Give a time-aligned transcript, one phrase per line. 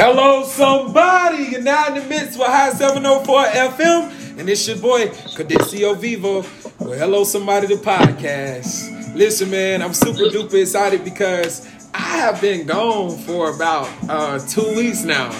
[0.00, 1.42] Hello, somebody.
[1.50, 6.44] You're now in the midst with High 704 FM, and it's your boy, Cordencio Vivo.
[6.78, 9.16] Well, hello, somebody, the podcast.
[9.16, 14.76] Listen, man, I'm super duper excited because I have been gone for about uh, two
[14.76, 15.32] weeks now.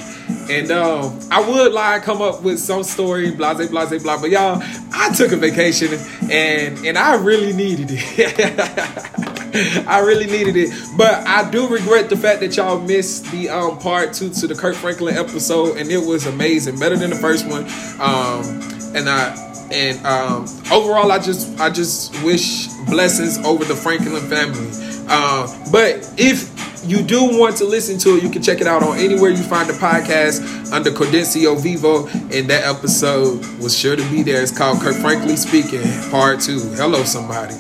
[0.51, 4.21] And um, I would like come up with some story, blah, blah, blah.
[4.21, 4.61] But y'all,
[4.93, 5.97] I took a vacation
[6.33, 9.35] and and I really needed it.
[9.87, 10.71] I really needed it.
[10.97, 14.55] But I do regret the fact that y'all missed the um, part two to the
[14.55, 17.65] Kirk Franklin episode, and it was amazing, better than the first one.
[18.01, 18.61] Um,
[18.95, 24.71] and I and um, overall, I just I just wish blessings over the Franklin family.
[25.09, 28.83] Uh, but if you do want to listen to it, you can check it out
[28.83, 32.07] on anywhere you find the podcast under Cordencio Vivo.
[32.07, 34.43] And that episode was sure to be there.
[34.43, 36.75] It's called Kirk Franklin Speaking, Part 2.
[36.77, 37.55] Hello, somebody.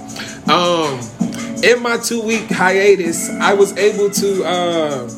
[0.50, 1.00] Um,
[1.64, 5.10] in my two week hiatus, I was able to, uh,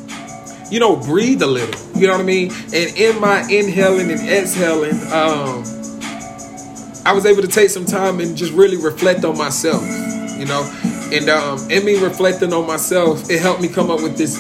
[0.71, 1.99] you know, breathe a little.
[1.99, 2.53] You know what I mean?
[2.73, 5.65] And in my inhaling and exhaling, um,
[7.05, 9.83] I was able to take some time and just really reflect on myself.
[10.39, 10.63] You know,
[11.13, 14.39] and um, in me reflecting on myself, it helped me come up with this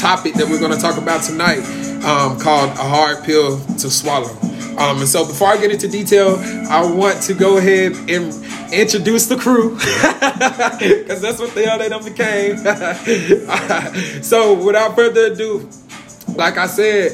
[0.00, 1.58] topic that we're going to talk about tonight,
[2.04, 4.49] um, called a hard pill to swallow.
[4.80, 6.36] Um, and so before I get into detail,
[6.70, 8.32] I want to go ahead and
[8.72, 12.56] introduce the crew because that's what the hell they done became.
[14.22, 15.68] so without further ado,
[16.34, 17.12] like I said,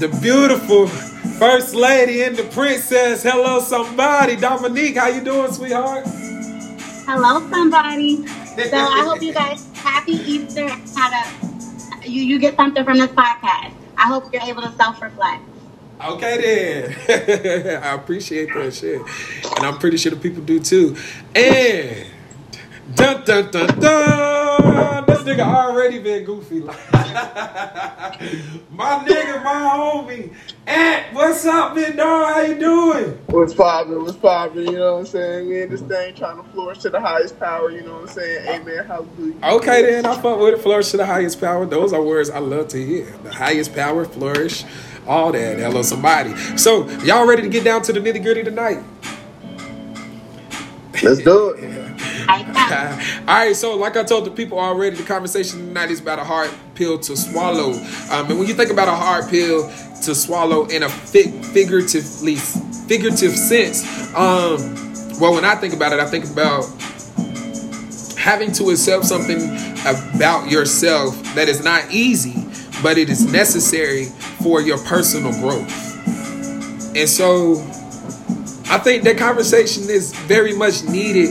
[0.00, 3.22] the beautiful first lady and the princess.
[3.22, 4.36] Hello, somebody.
[4.36, 6.04] Dominique, how you doing, sweetheart?
[6.06, 8.26] Hello, somebody.
[8.26, 10.66] So I hope you guys happy Easter.
[10.66, 13.74] Had a you you get something from this podcast.
[13.98, 15.49] I hope you're able to self reflect.
[16.02, 17.82] Okay then.
[17.82, 19.00] I appreciate that shit.
[19.56, 20.96] And I'm pretty sure the people do too.
[21.34, 22.06] And
[22.94, 24.60] dun dun dun dun
[25.24, 26.60] this nigga already been goofy.
[26.60, 26.74] my
[29.04, 30.34] nigga, my homie.
[30.66, 32.34] Ant, what's up, man dog?
[32.34, 33.18] How you doing?
[33.26, 34.02] What's poppin'?
[34.02, 34.66] What's poppin'?
[34.66, 35.48] You know what I'm saying?
[35.48, 38.08] We in this thing trying to flourish to the highest power, you know what I'm
[38.08, 38.48] saying?
[38.48, 38.86] Amen.
[38.86, 39.34] Hallelujah.
[39.42, 40.62] Okay then, I fuck with it.
[40.62, 41.66] Flourish to the highest power.
[41.66, 43.06] Those are words I love to hear.
[43.24, 44.64] The highest power, flourish
[45.10, 45.58] all that.
[45.58, 46.36] Hello, somebody.
[46.56, 48.78] So, y'all ready to get down to the nitty gritty tonight?
[51.02, 51.80] Let's do it.
[52.30, 56.24] all right, so like I told the people already, the conversation tonight is about a
[56.24, 57.72] hard pill to swallow.
[58.10, 59.68] Um, and when you think about a hard pill
[60.02, 63.82] to swallow in a fig- figuratively figurative sense,
[64.14, 64.60] um,
[65.18, 66.66] well, when I think about it, I think about
[68.16, 69.40] having to accept something
[69.80, 72.46] about yourself that is not easy,
[72.82, 74.06] but it is necessary
[74.42, 75.70] for your personal growth.
[76.96, 77.54] And so
[78.68, 81.30] I think that conversation is very much needed,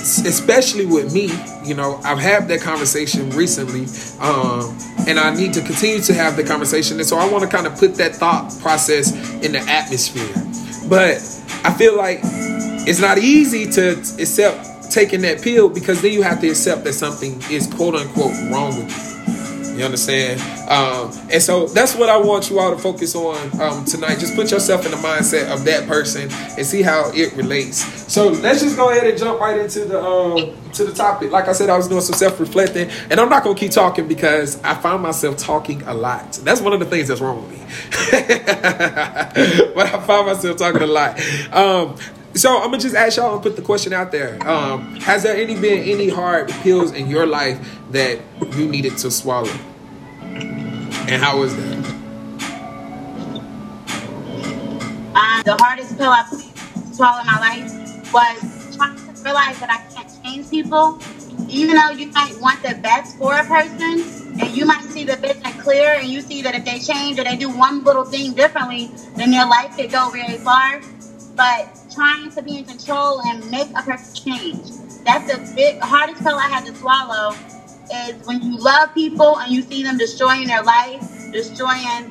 [0.00, 1.30] especially with me.
[1.64, 3.86] You know, I've had that conversation recently,
[4.20, 4.76] um,
[5.06, 6.98] and I need to continue to have the conversation.
[6.98, 9.12] And so I want to kind of put that thought process
[9.44, 10.34] in the atmosphere.
[10.88, 11.16] But
[11.64, 16.40] I feel like it's not easy to accept taking that pill because then you have
[16.40, 19.17] to accept that something is quote unquote wrong with you.
[19.78, 20.40] You understand?
[20.68, 24.18] Um, and so that's what I want you all to focus on um, tonight.
[24.18, 27.76] Just put yourself in the mindset of that person and see how it relates.
[28.12, 31.30] So let's just go ahead and jump right into the um, to the topic.
[31.30, 34.08] Like I said, I was doing some self reflecting, and I'm not gonna keep talking
[34.08, 36.32] because I find myself talking a lot.
[36.42, 37.58] That's one of the things that's wrong with me.
[39.74, 41.20] but I find myself talking a lot.
[42.34, 44.38] So I'm gonna just ask y'all and put the question out there.
[44.48, 47.58] Um, has there any been any hard pills in your life
[47.90, 48.20] that
[48.54, 49.50] you needed to swallow?
[50.20, 51.78] And how was that?
[55.14, 56.24] Um, the hardest pill I
[56.92, 61.00] swallowed in my life was trying to realize that I can't change people.
[61.48, 64.04] Even though you might want the best for a person,
[64.38, 67.24] and you might see the vision clear, and you see that if they change or
[67.24, 70.80] they do one little thing differently, then their life could go very far.
[71.34, 74.70] But trying to be in control and make a person change.
[75.04, 77.34] That's the big hardest pill I had to swallow
[77.92, 82.08] is when you love people and you see them destroying their life, destroying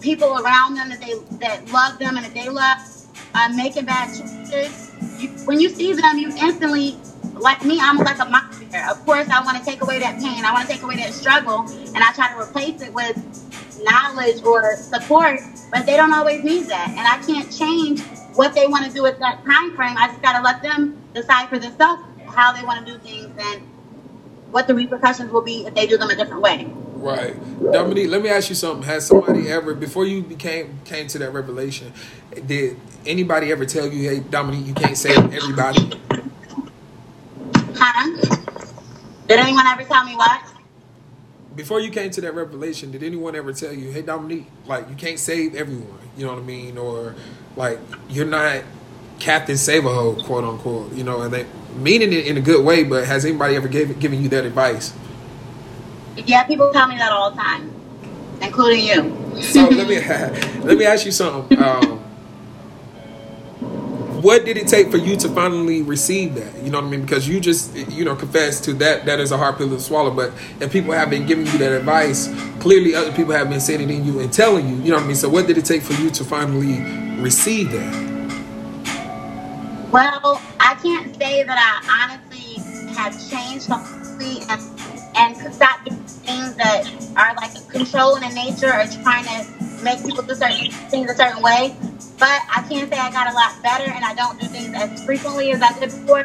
[0.00, 2.78] people around them that they that love them and that they love,
[3.34, 4.92] uh, making bad choices.
[5.18, 6.96] You, when you see them, you instantly,
[7.34, 8.84] like me, I'm like a monster.
[8.88, 10.44] Of course, I want to take away that pain.
[10.44, 11.60] I want to take away that struggle,
[11.94, 13.16] and I try to replace it with
[13.82, 15.40] knowledge or support.
[15.72, 18.02] But they don't always need that, and I can't change
[18.36, 19.96] what they want to do at that time frame.
[19.96, 23.30] I just got to let them decide for themselves how they want to do things
[23.38, 23.62] and
[24.50, 26.66] what the repercussions will be if they do them a different way.
[26.94, 27.36] Right.
[27.72, 28.82] Dominique, let me ask you something.
[28.84, 31.92] Has somebody ever, before you became came to that revelation,
[32.46, 35.90] did anybody ever tell you, hey, Dominique, you can't say everybody?
[37.74, 38.16] Huh?
[39.28, 40.53] Did anyone ever tell me what?
[41.56, 44.96] Before you came to that revelation, did anyone ever tell you, "Hey, Dominique, like you
[44.96, 47.14] can't save everyone," you know what I mean, or
[47.56, 47.78] like
[48.08, 48.62] you're not
[49.18, 51.46] Captain Save a Hole, quote unquote, you know, and they
[51.76, 54.92] meaning it in a good way, but has anybody ever gave, given you that advice?
[56.16, 57.72] Yeah, people tell me that all the time,
[58.40, 59.42] including you.
[59.42, 59.96] so let me
[60.64, 61.58] let me ask you something.
[61.62, 62.03] Um,
[64.24, 66.64] what did it take for you to finally receive that?
[66.64, 67.02] You know what I mean?
[67.02, 70.10] Because you just you know confessed to that that is a hard pill to swallow.
[70.10, 72.28] But if people have been giving you that advice,
[72.58, 74.76] clearly other people have been saying it in you and telling you.
[74.76, 75.16] You know what I mean?
[75.16, 76.80] So what did it take for you to finally
[77.20, 78.14] receive that?
[79.92, 84.62] Well, I can't say that I honestly have changed completely and
[85.16, 90.22] and stop doing things that are like controlling in nature or trying to make people
[90.22, 91.76] do certain things a certain way.
[92.18, 95.04] But I can't say I got a lot better and I don't do things as
[95.04, 96.24] frequently as I did before.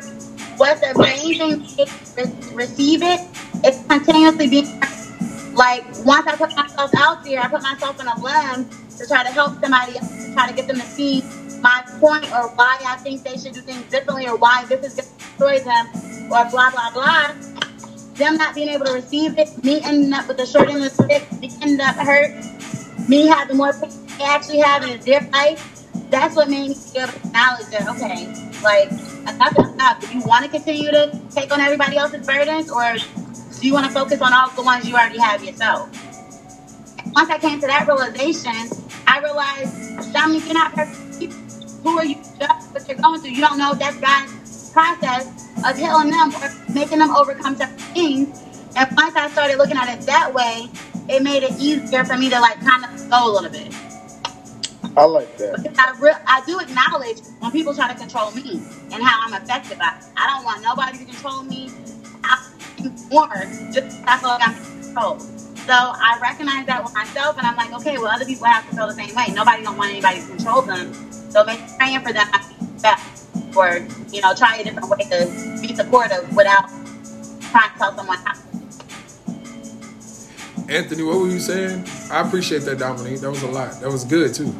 [0.57, 1.63] What's thing
[2.15, 3.21] to receive it?
[3.63, 4.67] It's continuously being
[5.53, 9.23] like once I put myself out there, I put myself in a limb to try
[9.23, 11.23] to help somebody else, to try to get them to see
[11.61, 14.95] my point or why I think they should do things differently or why this is
[14.95, 15.87] going to destroy them
[16.31, 17.33] or blah blah blah.
[18.15, 20.95] Them not being able to receive it, me ending up with a short end of
[20.95, 22.35] the stick, me ending up hurt,
[23.07, 25.78] me having more pain they actually have in their life.
[26.09, 28.25] That's what made me be able that, okay,
[28.63, 28.91] like,
[29.27, 30.01] enough is enough.
[30.01, 32.95] Do you want to continue to take on everybody else's burdens or
[33.59, 35.89] do you want to focus on all the ones you already have yourself?
[37.13, 38.53] Once I came to that realization,
[39.07, 41.33] I realized, Dominique, you're not perfect.
[41.83, 43.31] Who are you just what you're going through?
[43.31, 45.27] You don't know that's God's process
[45.65, 48.43] of healing them or making them overcome certain things.
[48.75, 50.69] And once I started looking at it that way,
[51.07, 53.73] it made it easier for me to like kind of go a little bit.
[54.97, 55.59] I like that.
[55.77, 59.79] I, re- I do acknowledge when people try to control me and how I'm affected
[59.79, 59.93] by.
[60.17, 61.71] I don't want nobody to control me.
[62.23, 62.37] I
[63.11, 63.27] more
[63.73, 65.21] just I feel like I'm controlled.
[65.21, 68.75] So I recognize that with myself, and I'm like, okay, well, other people have to
[68.75, 69.27] feel the same way.
[69.33, 70.93] Nobody don't want anybody to control them.
[71.31, 74.99] So maybe praying for them might be best, or you know, try a different way
[75.11, 76.69] to be supportive without
[77.51, 78.33] trying to tell someone how.
[80.69, 81.85] Anthony, what were you saying?
[82.11, 83.21] I appreciate that, Dominique.
[83.21, 83.81] That was a lot.
[83.81, 84.53] That was good too.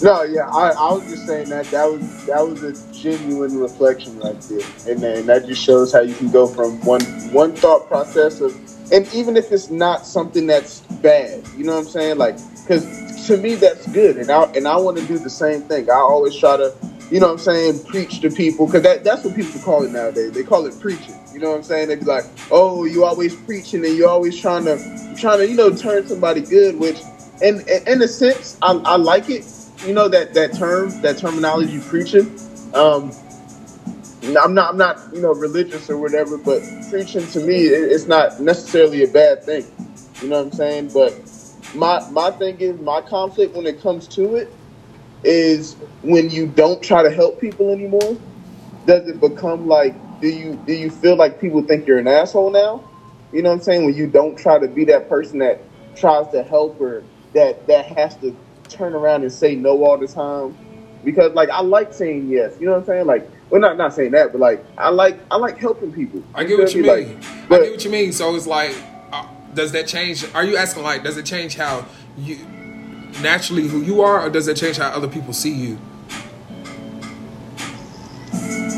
[0.00, 4.18] No, yeah, I, I was just saying that that was that was a genuine reflection
[4.18, 7.02] right there, and, and that just shows how you can go from one
[7.32, 8.56] one thought process of,
[8.92, 12.18] and even if it's not something that's bad, you know what I'm saying?
[12.18, 12.88] Like, because
[13.26, 15.90] to me that's good, and I and I want to do the same thing.
[15.90, 16.76] I always try to,
[17.14, 19.92] you know what I'm saying, preach to people because that, that's what people call it
[19.92, 20.32] nowadays.
[20.32, 21.14] They call it preaching.
[21.32, 21.86] You know what I'm saying?
[21.86, 25.54] They be like, oh, you always preaching and you're always trying to trying to you
[25.54, 26.98] know turn somebody good, which
[27.40, 29.46] in in, in a sense I, I like it
[29.86, 32.36] you know that that term, that terminology preaching.
[32.74, 33.12] Um,
[34.36, 38.08] I'm not I'm not you know religious or whatever, but preaching to me it, it's
[38.08, 39.64] not necessarily a bad thing.
[40.20, 40.90] You know what I'm saying?
[40.92, 41.14] But
[41.76, 44.52] my my thing is my conflict when it comes to it
[45.24, 48.16] is when you don't try to help people anymore.
[48.86, 52.50] Does it become like do you do you feel like people think you're an asshole
[52.50, 52.82] now?
[53.32, 53.84] You know what I'm saying?
[53.84, 55.60] When you don't try to be that person that
[55.96, 58.36] tries to help or that that has to
[58.68, 60.56] turn around and say no all the time
[61.04, 62.54] because like I like saying yes.
[62.58, 63.06] You know what I'm saying?
[63.06, 66.22] Like, well, not not saying that, but like I like I like helping people.
[66.34, 67.08] I get what you feel mean.
[67.08, 67.14] me?
[67.48, 68.12] Like, I get what you mean.
[68.12, 68.74] So it's like,
[69.12, 70.24] uh, does that change?
[70.34, 71.86] Are you asking like, does it change how
[72.16, 72.38] you
[73.22, 75.78] naturally who you are, or does it change how other people see you?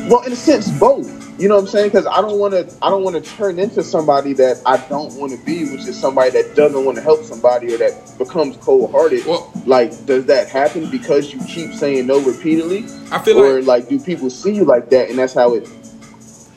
[0.09, 1.09] Well, in a sense, both.
[1.39, 1.89] You know what I'm saying?
[1.89, 2.73] Because I don't want to.
[2.81, 5.99] I don't want to turn into somebody that I don't want to be, which is
[5.99, 9.27] somebody that doesn't want to help somebody or that becomes cold hearted.
[9.27, 13.63] Well- like, does that happen because you keep saying no repeatedly, I feel like or
[13.63, 15.69] like like do people see you like that, and that's how it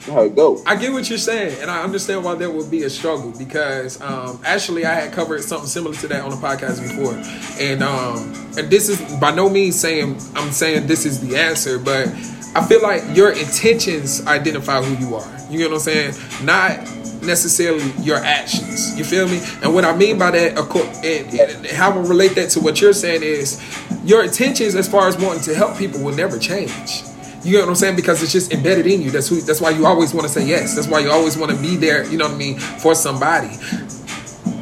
[0.10, 0.64] how it goes?
[0.66, 4.02] I get what you're saying, and I understand why there would be a struggle because
[4.02, 7.14] um, actually I had covered something similar to that on the podcast before,
[7.60, 11.80] and um, and this is by no means saying I'm saying this is the answer,
[11.80, 12.08] but
[12.56, 15.40] I feel like your intentions identify who you are.
[15.50, 16.14] You know what I'm saying?
[16.44, 16.80] Not
[17.24, 18.98] necessarily your actions.
[18.98, 19.42] You feel me?
[19.62, 22.94] And what I mean by that, and, and how I relate that to what you're
[22.94, 23.62] saying is
[24.04, 27.04] your intentions as far as wanting to help people will never change.
[27.44, 27.96] You get what I'm saying?
[27.96, 29.12] Because it's just embedded in you.
[29.12, 29.40] That's who.
[29.42, 30.76] That's why you always want to say yes.
[30.76, 32.06] That's why you always want to be there.
[32.10, 33.56] You know what I mean for somebody.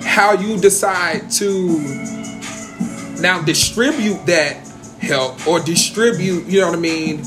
[0.03, 1.79] How you decide to
[3.19, 4.57] now distribute that
[5.01, 6.45] help or distribute.
[6.45, 7.23] You know what I mean.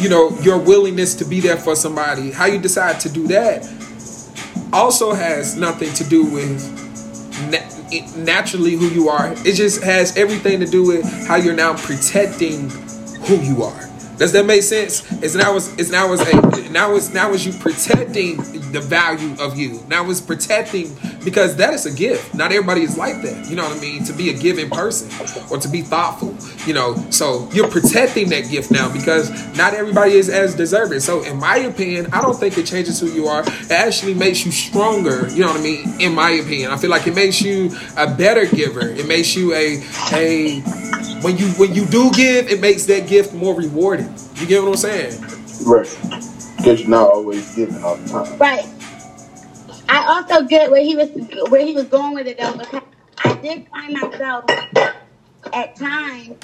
[0.00, 2.32] You know your willingness to be there for somebody.
[2.32, 3.64] How you decide to do that
[4.72, 6.82] also has nothing to do with
[8.16, 9.32] naturally who you are.
[9.46, 13.88] It just has everything to do with how you're now protecting who you are.
[14.16, 15.02] Does that make sense?
[15.22, 18.36] It's now it's, it's now it's a now it's now is you protecting
[18.72, 19.82] the value of you.
[19.88, 22.34] Now it's protecting because that is a gift.
[22.34, 23.48] Not everybody is like that.
[23.48, 24.04] You know what I mean?
[24.04, 25.08] To be a giving person
[25.50, 26.36] or to be thoughtful.
[26.66, 31.00] You know, so you're protecting that gift now because not everybody is as deserving.
[31.00, 33.42] So in my opinion, I don't think it changes who you are.
[33.42, 35.28] It actually makes you stronger.
[35.30, 36.00] You know what I mean?
[36.00, 38.88] In my opinion, I feel like it makes you a better giver.
[38.88, 40.60] It makes you a a
[41.24, 44.03] when you when you do give, it makes that gift more rewarding.
[44.36, 45.20] You get what I'm saying?
[45.64, 45.98] Right.
[46.56, 48.38] Because you're not always giving all the time.
[48.38, 48.66] Right.
[49.88, 51.10] I also get where he was
[51.50, 52.82] where he was going with it though, because
[53.24, 54.44] I did find myself
[55.52, 56.36] at times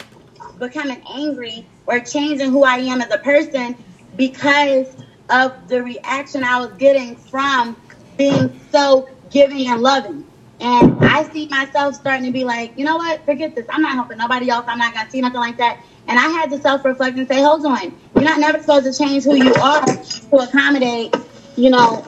[0.58, 3.76] becoming angry or changing who I am as a person
[4.16, 4.88] because
[5.30, 7.76] of the reaction I was getting from
[8.16, 10.26] being so giving and loving.
[10.60, 13.24] And I see myself starting to be like, you know what?
[13.24, 13.64] Forget this.
[13.70, 14.66] I'm not helping nobody else.
[14.68, 15.80] I'm not gonna see nothing like that.
[16.08, 19.24] And I had to self-reflect and say, hold on, you're not never supposed to change
[19.24, 21.14] who you are to accommodate,
[21.56, 22.04] you know,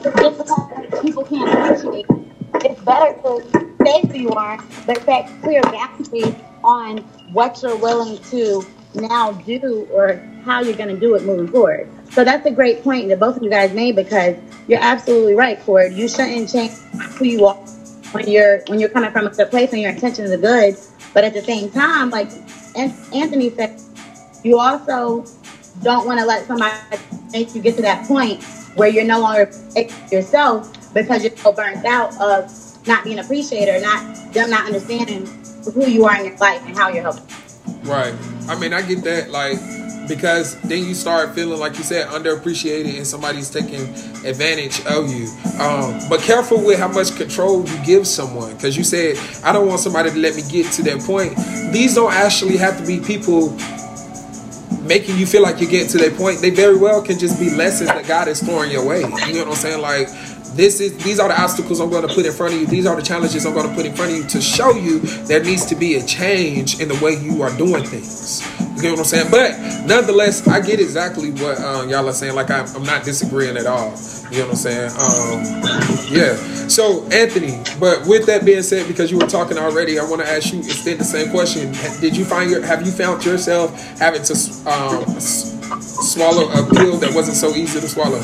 [1.01, 2.05] people can't appreciate.
[2.55, 6.97] It's better to stay who you are, but set clear boundaries on
[7.33, 11.89] what you're willing to now do or how you're going to do it moving forward.
[12.11, 15.59] So that's a great point that both of you guys made because you're absolutely right,
[15.61, 15.93] Cord.
[15.93, 16.71] You shouldn't change
[17.17, 17.55] who you are
[18.11, 20.77] when you're when you're coming from a good place and your intentions are good.
[21.13, 22.29] But at the same time, like
[22.75, 23.79] An- Anthony said,
[24.43, 25.25] you also
[25.81, 26.75] don't want to let somebody
[27.31, 28.43] make you get to that point
[28.75, 29.51] where you're no longer
[30.11, 32.51] yourself because you're so burnt out of
[32.87, 35.25] not being appreciated or not them not understanding
[35.73, 37.23] who you are in your life and how you're helping.
[37.83, 38.13] Right.
[38.47, 39.29] I mean, I get that.
[39.29, 39.57] Like,
[40.07, 43.81] because then you start feeling like you said underappreciated and somebody's taking
[44.25, 45.27] advantage of you.
[45.59, 49.67] Um, but careful with how much control you give someone, because you said I don't
[49.67, 51.35] want somebody to let me get to that point.
[51.73, 53.57] These don't actually have to be people
[54.83, 56.39] making you feel like you're getting to that point.
[56.39, 58.99] They very well can just be lessons that God is throwing your way.
[58.99, 59.81] You know what I'm saying?
[59.81, 60.07] Like
[60.55, 62.67] this is these are the obstacles I'm going to put in front of you.
[62.67, 64.99] These are the challenges I'm going to put in front of you to show you
[64.99, 68.41] there needs to be a change in the way you are doing things.
[68.83, 69.31] Get what I'm saying?
[69.31, 72.35] But nonetheless, I get exactly what um, y'all are saying.
[72.35, 73.95] Like I'm, I'm not disagreeing at all.
[74.29, 74.91] You know what I'm saying?
[74.91, 76.35] Um, yeah.
[76.67, 80.27] So Anthony, but with that being said, because you were talking already, I want to
[80.29, 81.71] ask you extend the same question.
[82.01, 84.33] Did you find your have you found yourself having to
[84.69, 85.05] um,
[85.79, 88.19] swallow a pill that wasn't so easy to swallow?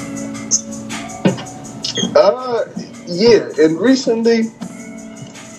[2.17, 2.65] Uh,
[3.07, 4.51] yeah, and recently,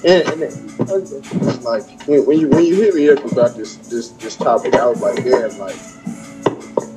[0.04, 4.36] and, and like when, when you when you hit me up about this this this
[4.36, 5.76] topic, I was like, damn, like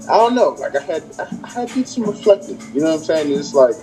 [0.09, 1.03] I don't know, like I had
[1.43, 2.59] I had do some reflecting.
[2.73, 3.31] You know what I'm saying?
[3.31, 3.75] It's like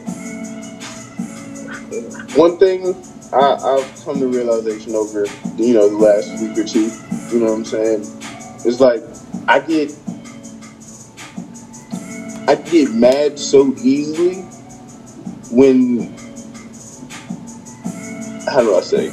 [2.36, 2.94] one thing
[3.32, 6.90] I, I've come to realization over you know the last week or two.
[7.32, 8.00] You know what I'm saying?
[8.64, 9.02] It's like
[9.48, 9.92] I get
[12.48, 14.42] I get mad so easily
[15.50, 16.14] when
[18.50, 19.08] how do I say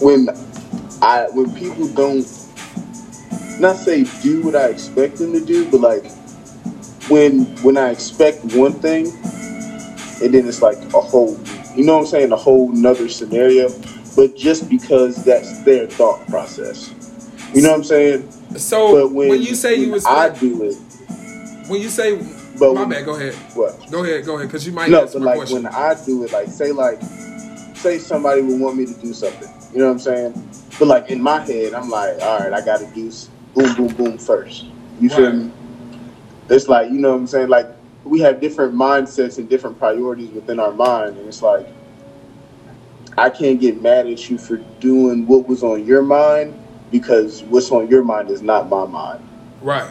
[0.00, 0.28] when
[1.02, 2.26] I when people don't
[3.60, 6.04] not say do what I expect them to do, but like
[7.08, 9.06] when when I expect one thing
[10.22, 11.38] and then it's like a whole
[11.76, 13.68] you know what I'm saying, a whole nother scenario,
[14.16, 16.92] but just because that's their thought process.
[17.52, 18.30] You know what I'm saying?
[18.56, 20.76] So But when, when, you say you when was I do it,
[21.68, 22.16] when you say
[22.58, 23.90] but my when- bad, go ahead, what?
[23.90, 25.62] go ahead, go ahead, because you might No, but like question.
[25.64, 27.00] when I do it, like say like
[27.84, 29.48] say somebody would want me to do something.
[29.72, 30.50] You know what I'm saying?
[30.78, 33.12] But like in my head, I'm like, all right, I got to do
[33.54, 34.66] boom, boom, boom first.
[35.00, 35.34] You feel Right.
[35.34, 35.50] me?
[36.48, 37.48] It's like you know what I'm saying.
[37.48, 37.68] Like
[38.04, 41.66] we have different mindsets and different priorities within our mind, and it's like
[43.16, 46.58] I can't get mad at you for doing what was on your mind
[46.90, 49.22] because what's on your mind is not my mind.
[49.62, 49.90] right,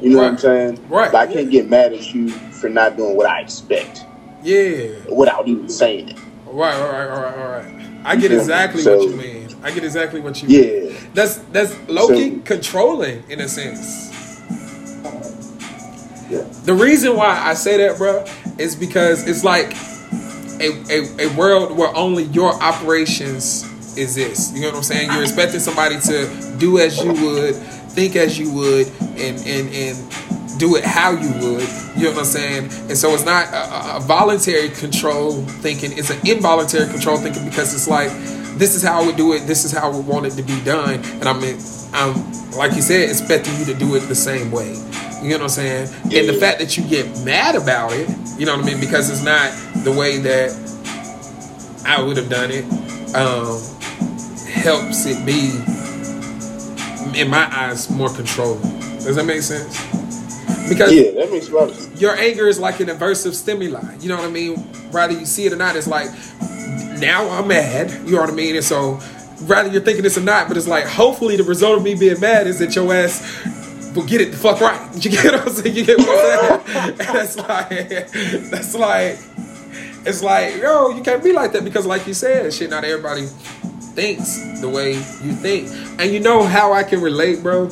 [0.00, 0.88] You know what I'm saying?
[0.88, 1.12] Right.
[1.12, 4.04] But I can't get mad at you for not doing what I expect
[4.42, 6.16] yeah, without even saying it.
[6.46, 8.00] Right, all right, all right, all right.
[8.04, 9.48] I get exactly so- what you mean.
[9.62, 10.96] I get exactly what you mean.
[11.12, 14.04] That's that's lowkey So- controlling in a sense.
[16.30, 16.42] Yeah.
[16.64, 18.24] The reason why I say that, bro,
[18.58, 19.72] is because it's like
[20.60, 23.62] a, a, a world where only your operations
[23.96, 24.54] exist.
[24.54, 25.10] You know what I'm saying?
[25.12, 27.54] You're expecting somebody to do as you would,
[27.92, 29.96] think as you would, and and and
[30.58, 31.68] do it how you would.
[31.96, 32.64] You know what I'm saying?
[32.88, 35.32] And so it's not a, a- voluntary control
[35.62, 38.10] thinking; it's an involuntary control thinking because it's like
[38.58, 39.40] this is how I would do it.
[39.46, 41.42] This is how I would want it to be done, and I'm
[41.94, 44.74] I'm like you said, expecting you to do it the same way.
[45.22, 45.88] You know what I'm saying?
[46.04, 48.08] And the fact that you get mad about it,
[48.38, 49.50] you know what I mean, because it's not
[49.84, 50.52] the way that
[51.86, 52.64] I would have done it,
[53.14, 53.60] um,
[54.62, 55.50] helps it be,
[57.20, 58.60] in my eyes, more controlling.
[58.98, 59.95] Does that make sense?
[60.68, 62.00] Because Yeah, that makes a lot of sense.
[62.00, 63.96] your anger is like an aversive stimuli.
[64.00, 64.56] You know what I mean?
[64.90, 66.08] Whether you see it or not, it's like
[66.98, 67.90] now I'm mad.
[68.06, 68.56] You know what I mean?
[68.56, 69.00] And so,
[69.42, 72.20] rather you're thinking this or not, but it's like hopefully the result of me being
[72.20, 73.22] mad is that your ass
[73.94, 74.80] will get it the fuck right.
[75.04, 75.76] You get what I'm saying?
[75.76, 76.96] You get what I'm saying?
[76.96, 78.10] That's like
[78.50, 79.18] that's like
[80.06, 82.70] it's like yo, you can't be like that because like you said, shit.
[82.70, 83.26] Not everybody
[83.94, 85.68] thinks the way you think,
[86.00, 87.70] and you know how I can relate, bro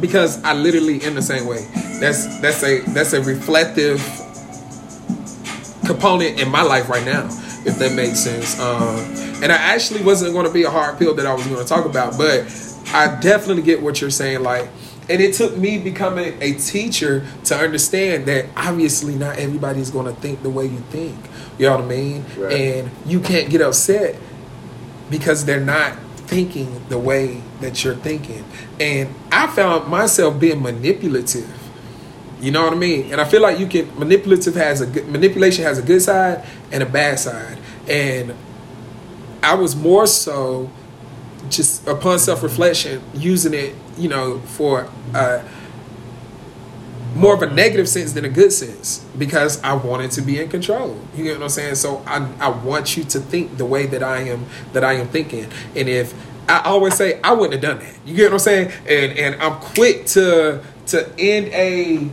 [0.00, 1.66] because I literally am the same way.
[2.00, 3.98] That's that's a that's a reflective
[5.84, 7.26] component in my life right now,
[7.66, 8.58] if that makes sense.
[8.58, 8.98] Um,
[9.42, 11.68] and I actually wasn't going to be a hard pill that I was going to
[11.68, 12.46] talk about, but
[12.92, 14.42] I definitely get what you're saying.
[14.42, 14.68] Like,
[15.08, 20.20] and it took me becoming a teacher to understand that obviously not everybody's going to
[20.20, 21.16] think the way you think.
[21.58, 22.24] You know what I mean?
[22.36, 22.52] Right.
[22.52, 24.16] And you can't get upset
[25.10, 28.44] because they're not thinking the way that you're thinking.
[28.78, 31.59] And I found myself being manipulative.
[32.40, 33.12] You know what I mean?
[33.12, 36.44] And I feel like you can manipulative has a good manipulation has a good side
[36.72, 37.58] and a bad side.
[37.88, 38.34] And
[39.42, 40.70] I was more so
[41.50, 44.88] just upon self reflection using it, you know, for
[47.14, 50.48] more of a negative sense than a good sense because I wanted to be in
[50.48, 50.98] control.
[51.16, 51.74] You get what I'm saying?
[51.76, 55.08] So I I want you to think the way that I am that I am
[55.08, 55.46] thinking.
[55.76, 56.14] And if
[56.48, 57.96] I always say I wouldn't have done that.
[58.06, 58.72] You get what I'm saying?
[58.86, 62.10] And and I'm quick to to end a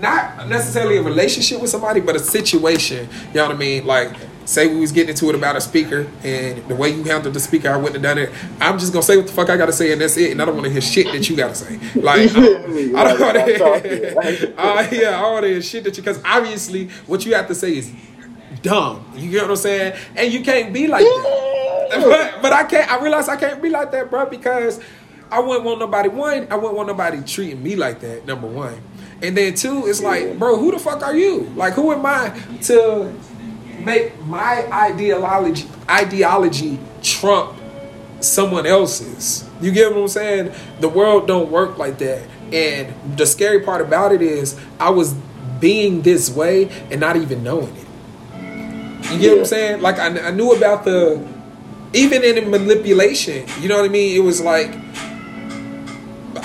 [0.00, 3.08] not necessarily a relationship with somebody, but a situation.
[3.28, 3.86] You know what I mean?
[3.86, 4.14] Like,
[4.44, 7.40] say we was getting into it about a speaker, and the way you handled the
[7.40, 8.30] speaker, I wouldn't have done it.
[8.60, 10.32] I'm just gonna say what the fuck I gotta say, and that's it.
[10.32, 11.78] And I don't want to hear shit that you gotta say.
[11.94, 14.54] Like, I don't, I don't want to hear.
[14.56, 17.54] Uh, yeah, I want to hear shit that you because obviously what you have to
[17.54, 17.92] say is
[18.62, 19.04] dumb.
[19.16, 19.96] You get what I'm saying?
[20.16, 21.44] And you can't be like that.
[21.90, 22.90] But, but I can't.
[22.92, 24.78] I realize I can't be like that, bro, because
[25.30, 26.08] I wouldn't want nobody.
[26.08, 28.26] One, I wouldn't want nobody treating me like that.
[28.26, 28.80] Number one,
[29.22, 31.52] and then two, it's like, bro, who the fuck are you?
[31.56, 32.30] Like, who am I
[32.62, 33.12] to
[33.80, 37.58] make my ideology ideology trump
[38.20, 39.48] someone else's?
[39.60, 40.52] You get what I'm saying?
[40.80, 42.22] The world don't work like that.
[42.52, 45.14] And the scary part about it is, I was
[45.60, 47.86] being this way and not even knowing it.
[49.12, 49.82] You get what I'm saying?
[49.82, 51.26] Like I, I knew about the
[51.92, 53.46] even in manipulation.
[53.60, 54.16] You know what I mean?
[54.16, 54.74] It was like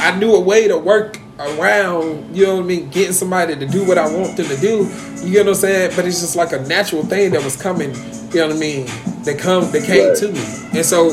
[0.04, 2.36] I knew a way to work around.
[2.36, 2.90] You know what I mean?
[2.90, 4.90] Getting somebody to do what I want them to do.
[5.24, 5.92] You know what I'm saying?
[5.96, 7.92] But it's just like a natural thing that was coming.
[8.34, 8.88] You know what I mean?
[9.24, 10.18] They come, they came Right.
[10.18, 10.44] to me,
[10.80, 11.10] and so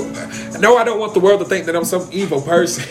[0.61, 2.83] no, I don't want the world to think that I'm some evil person.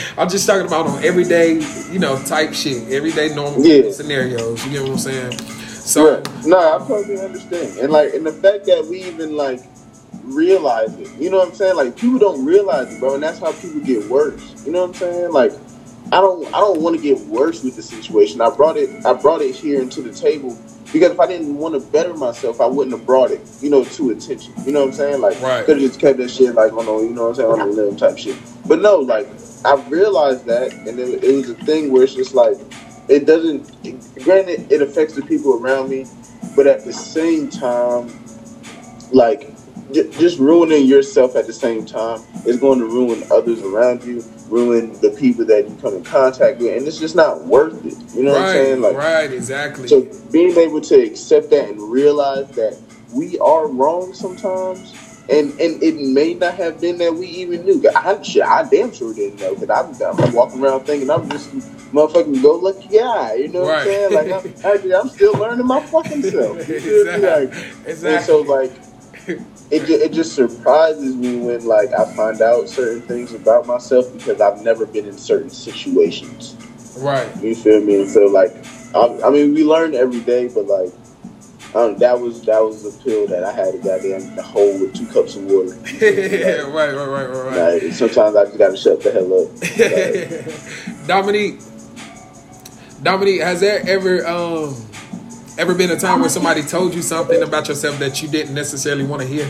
[0.18, 1.60] I'm just talking about on everyday,
[1.92, 3.90] you know, type shit, everyday normal Yeah.
[3.92, 4.64] scenarios.
[4.64, 5.38] You get what I'm saying?
[5.68, 6.46] So Right.
[6.46, 7.78] No, I totally understand.
[7.78, 9.60] And like, and the fact that we even like
[10.26, 11.76] realize it, you know what I'm saying?
[11.76, 14.56] Like, people don't realize it, bro, and that's how people get worse.
[14.64, 15.32] You know what I'm saying?
[15.32, 15.52] Like,
[16.12, 18.40] I don't, I don't want to get worse with the situation.
[18.40, 20.60] I brought it, I brought it here into the table
[20.92, 23.84] because if I didn't want to better myself, I wouldn't have brought it, you know,
[23.84, 24.54] to attention.
[24.64, 25.20] You know what I'm saying?
[25.20, 25.64] Like, Right.
[25.64, 27.60] could have just kept that shit like on, the- you know what I'm saying, on
[27.60, 28.40] the limb type shit.
[28.66, 29.28] But no, like,
[29.64, 32.56] I realized that, and it, it was a thing where it's just like,
[33.08, 33.66] it doesn't.
[34.22, 36.10] Granted, it affects the people around me,
[36.54, 38.20] but at the same time,
[39.10, 39.55] like
[39.92, 44.22] j- just ruining yourself at the same time is going to ruin others around you,
[44.48, 47.96] ruin the people that you come in contact with, and it's just not worth it.
[48.14, 48.80] You know what I'm saying?
[48.80, 49.88] Like, right, exactly.
[49.88, 52.76] so being able to accept that and realize that
[53.12, 54.94] we are wrong sometimes.
[55.28, 57.82] And, and it may not have been that we even knew.
[57.96, 61.52] I, shit, I damn sure didn't know because I'm, I'm walking around thinking I'm just
[61.52, 61.56] a
[61.92, 63.34] motherfucking go lucky guy.
[63.34, 63.78] You know what Right.
[63.78, 64.12] I'm saying?
[64.12, 66.68] Like I'm, I'm still learning my fucking self.
[66.68, 66.76] You?
[66.76, 67.22] Exactly.
[67.28, 67.48] Like,
[67.86, 68.14] Exactly.
[68.14, 68.72] And so like
[69.26, 74.12] it, ju- it just surprises me when like I find out certain things about myself
[74.12, 76.56] because I've never been in certain situations.
[76.98, 77.28] right.
[77.42, 78.02] You feel me?
[78.02, 78.52] And so like,
[78.94, 80.92] I, I mean, we learn every day, but like,
[81.74, 85.06] um, that was that was the pill that I had to goddamn hold with two
[85.08, 85.76] cups of water.
[86.00, 87.82] yeah, right, right, right, right, right.
[87.82, 89.50] Like, sometimes I just gotta shut the hell up.
[90.96, 91.60] Like, Dominique,
[93.02, 94.74] Dominique, has there ever um
[95.58, 99.04] ever been a time where somebody told you something about yourself that you didn't necessarily
[99.04, 99.46] want to hear?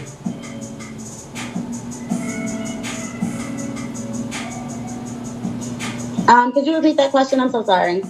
[6.29, 7.40] Um, could you repeat that question?
[7.40, 8.03] I'm so sorry.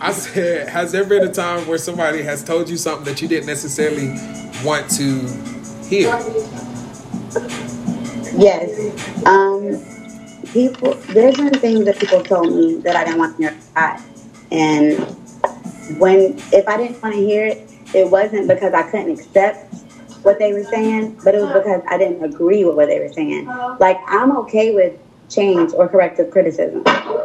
[0.00, 3.28] I said, has there been a time where somebody has told you something that you
[3.28, 4.14] didn't necessarily
[4.64, 5.26] want to
[5.88, 6.08] hear?
[8.36, 9.26] Yes.
[9.26, 9.84] Um,
[10.52, 13.58] people, there's been things that people told me that I didn't want to hear.
[14.50, 15.19] And
[15.98, 17.58] when, if I didn't want to hear it,
[17.94, 19.74] it wasn't because I couldn't accept
[20.22, 23.12] what they were saying, but it was because I didn't agree with what they were
[23.12, 23.46] saying.
[23.78, 24.98] Like, I'm okay with
[25.28, 26.82] change or corrective criticism.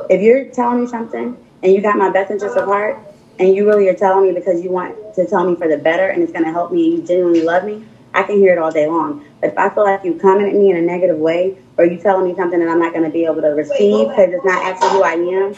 [0.09, 2.97] If you're telling me something and you got my best interest of heart
[3.39, 6.07] and you really are telling me because you want to tell me for the better
[6.07, 8.57] and it's going to help me and you genuinely love me, I can hear it
[8.57, 9.25] all day long.
[9.41, 11.97] But if I feel like you coming at me in a negative way or you
[11.97, 14.63] telling me something that I'm not going to be able to receive because it's not
[14.63, 15.55] actually who I am,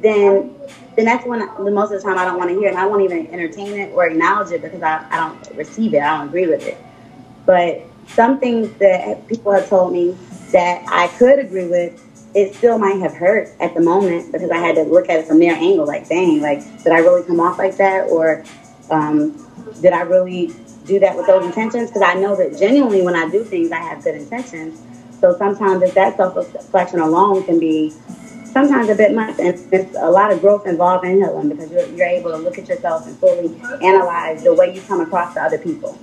[0.00, 0.54] then
[0.96, 2.70] then that's when the most of the time I don't want to hear it.
[2.70, 6.02] And I won't even entertain it or acknowledge it because I, I don't receive it.
[6.02, 6.78] I don't agree with it.
[7.46, 10.16] But some things that people have told me
[10.52, 12.00] that I could agree with,
[12.34, 15.26] it still might have hurt at the moment because I had to look at it
[15.26, 15.86] from their angle.
[15.86, 18.08] Like, dang, like, did I really come off like that?
[18.08, 18.44] Or
[18.90, 19.32] um,
[19.80, 21.90] did I really do that with those intentions?
[21.90, 24.80] Because I know that genuinely when I do things, I have good intentions.
[25.20, 27.94] So sometimes if that self reflection alone can be
[28.52, 31.88] sometimes a bit much, and there's a lot of growth involved in healing because you're,
[31.88, 35.42] you're able to look at yourself and fully analyze the way you come across to
[35.42, 35.98] other people.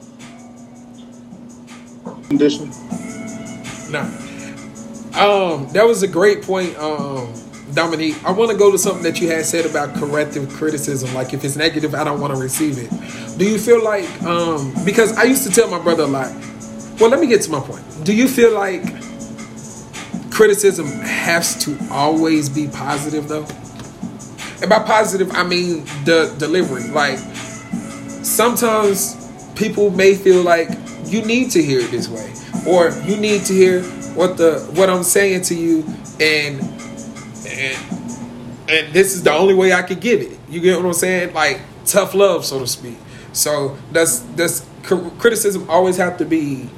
[2.27, 2.69] Condition.
[3.91, 4.05] Nah.
[5.19, 7.33] Um, that was a great point, um,
[7.73, 8.23] Dominique.
[8.23, 11.13] I want to go to something that you had said about corrective criticism.
[11.13, 12.89] Like if it's negative, I don't want to receive it.
[13.38, 16.31] Do you feel like um, because I used to tell my brother a lot.
[16.99, 17.83] Well, let me get to my point.
[18.03, 18.83] Do you feel like
[20.39, 23.45] criticism has to always be positive though?
[24.62, 26.88] And by positive, I mean the delivery.
[26.91, 27.19] Like
[28.23, 29.17] sometimes
[29.56, 30.69] people may feel like
[31.04, 32.32] you need to hear it this way,
[32.65, 33.84] or you need to hear
[34.15, 35.84] what the what I'm saying to you,
[36.21, 36.62] and
[37.45, 37.78] and
[38.69, 40.39] and this is the only way I could give it.
[40.47, 41.34] You get what I'm saying?
[41.34, 42.95] Like tough love, so to speak.
[43.34, 46.69] So does does criticism always have to be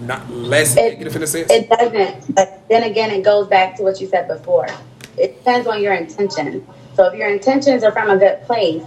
[0.00, 1.50] not less It, negative in a sense?
[1.50, 2.34] it doesn't.
[2.34, 4.66] But then again, it goes back to what you said before.
[5.16, 6.66] It depends on your intention.
[6.94, 8.82] So if your intentions are from a good place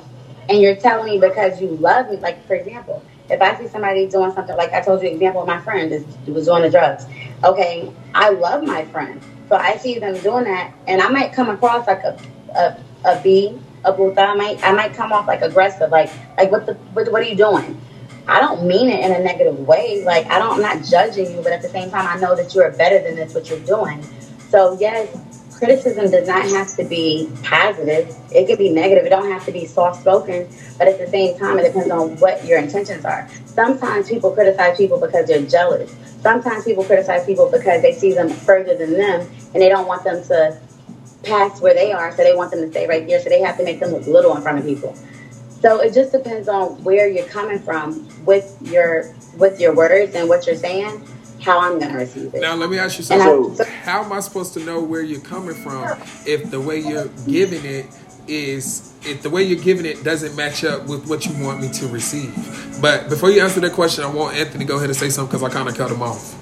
[0.49, 4.07] and you're telling me because you love me, like for example, if I see somebody
[4.07, 7.05] doing something like I told you, example of my friend is was doing the drugs.
[7.43, 11.49] Okay, I love my friend, so I see them doing that, and I might come
[11.49, 12.17] across like a
[12.55, 13.91] a, a B, a.
[13.91, 17.25] I might I might come off like aggressive, like like what the what, what are
[17.25, 17.79] you doing?
[18.27, 20.03] I don't mean it in a negative way.
[20.03, 22.53] Like I don't, I'm not judging you, but at the same time, I know that
[22.53, 23.33] you're better than this.
[23.33, 24.03] What you're doing.
[24.49, 25.07] So yes,
[25.57, 28.15] criticism does not have to be positive.
[28.31, 29.05] It could be negative.
[29.05, 30.47] It don't have to be soft spoken.
[30.77, 33.27] But at the same time, it depends on what your intentions are.
[33.45, 35.95] Sometimes people criticize people because they're jealous.
[36.21, 39.21] Sometimes people criticize people because they see them further than them
[39.53, 40.59] and they don't want them to
[41.23, 43.19] pass where they are, so they want them to stay right there.
[43.19, 44.95] So they have to make them look little in front of people.
[45.61, 50.29] So it just depends on where you're coming from with your with your words and
[50.29, 51.03] what you're saying,
[51.41, 52.41] how I'm gonna receive it.
[52.41, 53.65] Now let me ask you And something.
[53.65, 57.09] I, How am I supposed to know where you're coming from if the way you're
[57.27, 57.87] giving it
[58.27, 61.69] is if the way you're giving it doesn't match up with what you want me
[61.73, 62.33] to receive?
[62.81, 65.39] But before you answer that question, I want Anthony to go ahead and say something
[65.39, 66.35] because I kind of cut him off.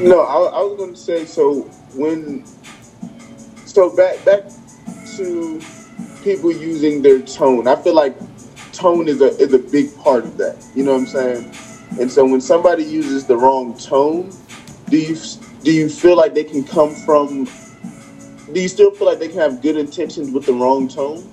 [0.00, 1.62] No, I, I was going to say so
[1.94, 2.44] when
[3.66, 4.44] so back back
[5.16, 5.60] to
[6.24, 7.68] people using their tone.
[7.68, 8.16] I feel like
[8.72, 10.56] tone is a is a big part of that.
[10.74, 11.54] You know what I'm saying?
[12.00, 14.32] And so when somebody uses the wrong tone,
[14.88, 15.16] do you
[15.62, 17.44] do you feel like they can come from?
[18.52, 21.30] Do you still feel like they can have good intentions with the wrong tone?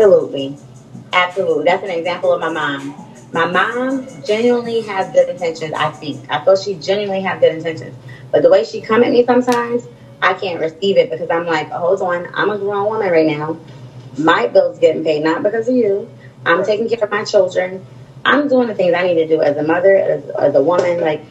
[0.00, 0.56] absolutely,
[1.12, 1.64] absolutely.
[1.64, 2.94] That's an example of my mom.
[3.32, 5.72] My mom genuinely has good intentions.
[5.74, 6.28] I think.
[6.30, 7.94] I feel she genuinely has good intentions,
[8.32, 9.86] but the way she come at me sometimes,
[10.22, 13.58] I can't receive it because I'm like, hold on, I'm a grown woman right now.
[14.18, 16.10] My bills getting paid not because of you.
[16.44, 17.84] I'm taking care of my children.
[18.24, 21.00] I'm doing the things I need to do as a mother, as, as a woman.
[21.00, 21.24] Like,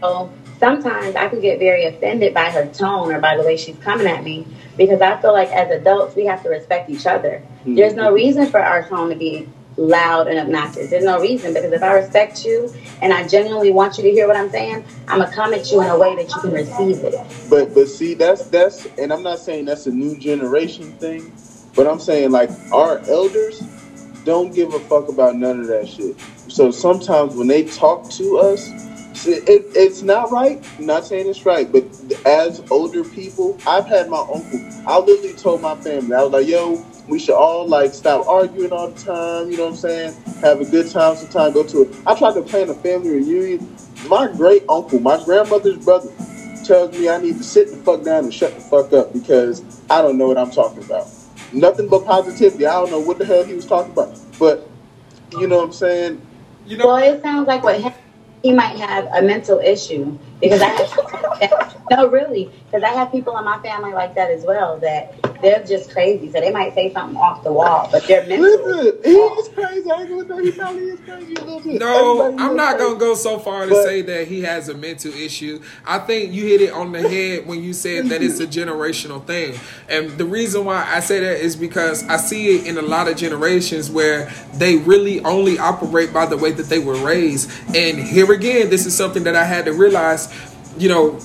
[0.00, 3.76] so sometimes I can get very offended by her tone or by the way she's
[3.78, 7.42] coming at me because I feel like as adults we have to respect each other.
[7.66, 8.14] There's no mm-hmm.
[8.14, 9.48] reason for our tone to be
[9.80, 10.90] loud and obnoxious.
[10.90, 14.28] There's no reason because if I respect you and I genuinely want you to hear
[14.28, 17.02] what I'm saying, I'm gonna come at you in a way that you can receive
[17.02, 17.14] it.
[17.48, 21.32] But but see, that's that's, and I'm not saying that's a new generation thing,
[21.74, 23.62] but I'm saying like our elders
[24.24, 26.16] don't give a fuck about none of that shit.
[26.48, 28.68] So sometimes when they talk to us,
[29.24, 30.62] it, it's not right.
[30.78, 31.84] I'm not saying it's right, but
[32.26, 34.60] as older people, I've had my uncle.
[34.86, 38.72] I literally told my family, I was like, "Yo, we should all like stop arguing
[38.72, 40.14] all the time." You know what I'm saying?
[40.42, 41.16] Have a good time.
[41.16, 41.96] Sometime go to it.
[42.06, 43.76] I tried to plan a family reunion.
[44.08, 46.10] My great uncle, my grandmother's brother,
[46.64, 49.62] tells me I need to sit the fuck down and shut the fuck up because
[49.90, 51.08] I don't know what I'm talking about.
[51.52, 52.66] Nothing but positivity.
[52.66, 54.18] I don't know what the hell he was talking about.
[54.38, 54.68] But
[55.32, 56.20] you know what I'm saying?
[56.66, 57.80] You know, Well, it sounds like what
[58.42, 63.36] he might have a mental issue because I have no really because I have people
[63.38, 66.30] in my family like that as well that they're just crazy.
[66.30, 68.92] So they might say something off the wall, but they're mentally.
[68.92, 69.90] Listen, he is crazy.
[69.90, 71.80] I ain't gonna He probably is crazy a little bit.
[71.80, 72.84] No, Everybody I'm not crazy.
[72.88, 75.60] gonna go so far to But- say that he has a mental issue.
[75.86, 79.24] I think you hit it on the head when you said that it's a generational
[79.24, 79.54] thing.
[79.88, 83.08] And the reason why I say that is because I see it in a lot
[83.08, 87.50] of generations where they really only operate by the way that they were raised.
[87.74, 90.29] And here again, this is something that I had to realize,
[90.80, 91.20] you know,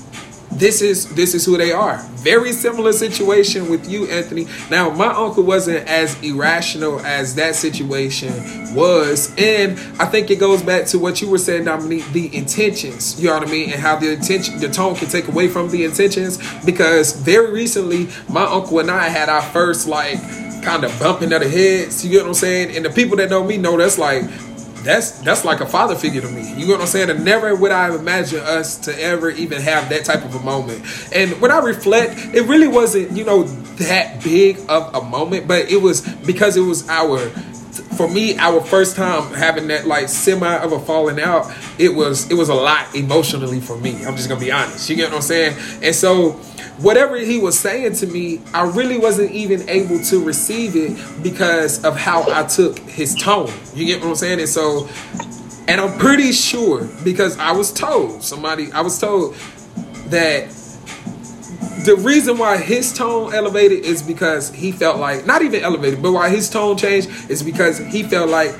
[0.52, 1.98] this is this is who they are.
[2.18, 4.48] Very similar situation with you, Anthony.
[4.70, 8.32] Now, my uncle wasn't as irrational as that situation
[8.74, 12.08] was, and I think it goes back to what you were saying, Dominique.
[12.14, 15.28] The intentions, you know what I mean, and how the intention, the tone can take
[15.28, 16.38] away from the intentions.
[16.64, 20.20] Because very recently, my uncle and I had our first like
[20.64, 22.04] kind of bumping of the heads.
[22.04, 22.76] You get what I'm saying?
[22.76, 24.24] And the people that know me know that's like
[24.86, 26.54] that's that's like a father figure to me.
[26.54, 27.10] You know what I'm saying?
[27.10, 30.86] And never would I imagine us to ever even have that type of a moment.
[31.14, 35.70] And when I reflect, it really wasn't, you know, that big of a moment, but
[35.70, 37.30] it was because it was our
[37.98, 42.30] for me, our first time having that like semi of a falling out, it was
[42.30, 44.06] it was a lot emotionally for me.
[44.06, 44.90] I'm just gonna be honest.
[44.90, 45.58] You get what I'm saying?
[45.82, 46.40] And so
[46.78, 51.84] whatever he was saying to me, I really wasn't even able to receive it because
[51.84, 53.52] of how I took his tone.
[53.74, 54.40] You get what I'm saying?
[54.40, 54.88] And so,
[55.68, 59.36] and I'm pretty sure because I was told somebody, I was told
[60.08, 60.50] that
[61.86, 66.12] the reason why his tone elevated is because he felt like not even elevated, but
[66.12, 68.52] why his tone changed is because he felt like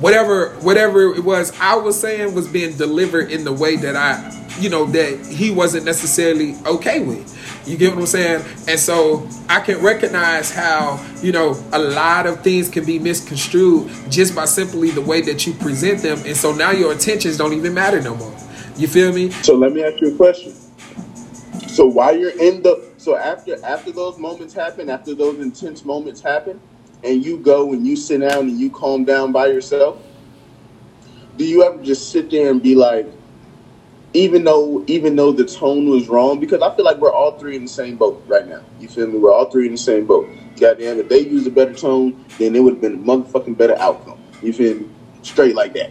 [0.00, 4.30] whatever whatever it was I was saying was being delivered in the way that I
[4.58, 7.30] you know that he wasn't necessarily okay with.
[7.66, 8.44] You get what I'm saying?
[8.68, 13.90] And so I can recognize how, you know, a lot of things can be misconstrued
[14.10, 16.18] just by simply the way that you present them.
[16.26, 18.36] And so now your intentions don't even matter no more.
[18.76, 19.30] You feel me?
[19.30, 20.52] So let me ask you a question.
[21.68, 26.20] So while you're in the so after after those moments happen, after those intense moments
[26.20, 26.60] happen,
[27.02, 29.98] and you go and you sit down and you calm down by yourself,
[31.36, 33.06] do you ever just sit there and be like,
[34.14, 37.56] even though even though the tone was wrong, because I feel like we're all three
[37.56, 38.62] in the same boat right now.
[38.80, 39.18] You feel me?
[39.18, 40.28] We're all three in the same boat.
[40.58, 43.76] Goddamn, if they used a better tone, then it would have been a motherfucking better
[43.78, 44.18] outcome.
[44.40, 44.88] You feel me?
[45.22, 45.90] Straight like that.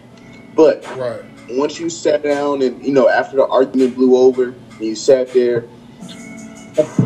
[0.56, 1.24] But Right.
[1.52, 5.32] once you sat down and you know after the argument blew over and you sat
[5.34, 5.66] there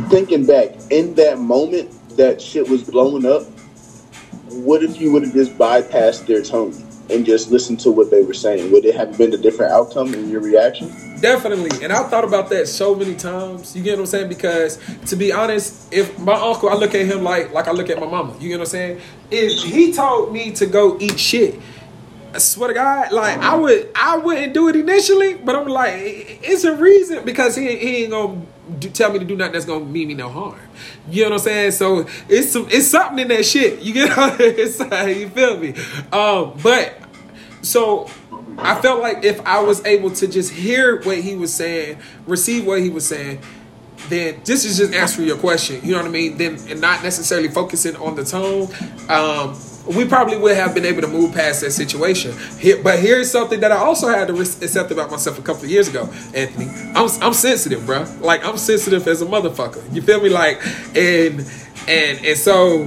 [0.09, 3.43] thinking back in that moment that shit was blowing up
[4.49, 6.73] what if you would have just bypassed their tone
[7.09, 10.13] and just listened to what they were saying would it have been a different outcome
[10.13, 11.83] in your reaction Definitely.
[11.83, 13.75] And I've thought about that so many times.
[13.75, 14.29] You get what I'm saying?
[14.29, 17.89] Because to be honest, if my uncle, I look at him like like I look
[17.89, 18.35] at my mama.
[18.39, 19.01] You get what I'm saying?
[19.31, 21.59] If he told me to go eat shit,
[22.33, 26.39] I swear to God, like I would I wouldn't do it initially, but I'm like,
[26.43, 28.41] it's a reason because he, he ain't gonna
[28.79, 30.59] do, tell me to do nothing that's gonna mean me no harm.
[31.09, 31.71] You know what I'm saying?
[31.71, 33.81] So it's some it's something in that shit.
[33.81, 35.73] You get it's, you feel me?
[36.11, 36.95] Um, but
[37.61, 38.09] so
[38.57, 42.65] I felt like if I was able to just hear what he was saying, receive
[42.65, 43.39] what he was saying,
[44.09, 45.81] then this is just answering your question.
[45.83, 46.37] You know what I mean?
[46.37, 48.69] Then and not necessarily focusing on the tone.
[49.09, 49.57] Um,
[49.95, 52.35] we probably would have been able to move past that situation.
[52.59, 55.63] Here, but here's something that I also had to re- accept about myself a couple
[55.63, 56.67] of years ago, Anthony.
[56.95, 58.05] I'm I'm sensitive, bro.
[58.19, 59.93] Like I'm sensitive as a motherfucker.
[59.93, 60.29] You feel me?
[60.29, 60.59] Like
[60.95, 61.39] and
[61.87, 62.85] and and so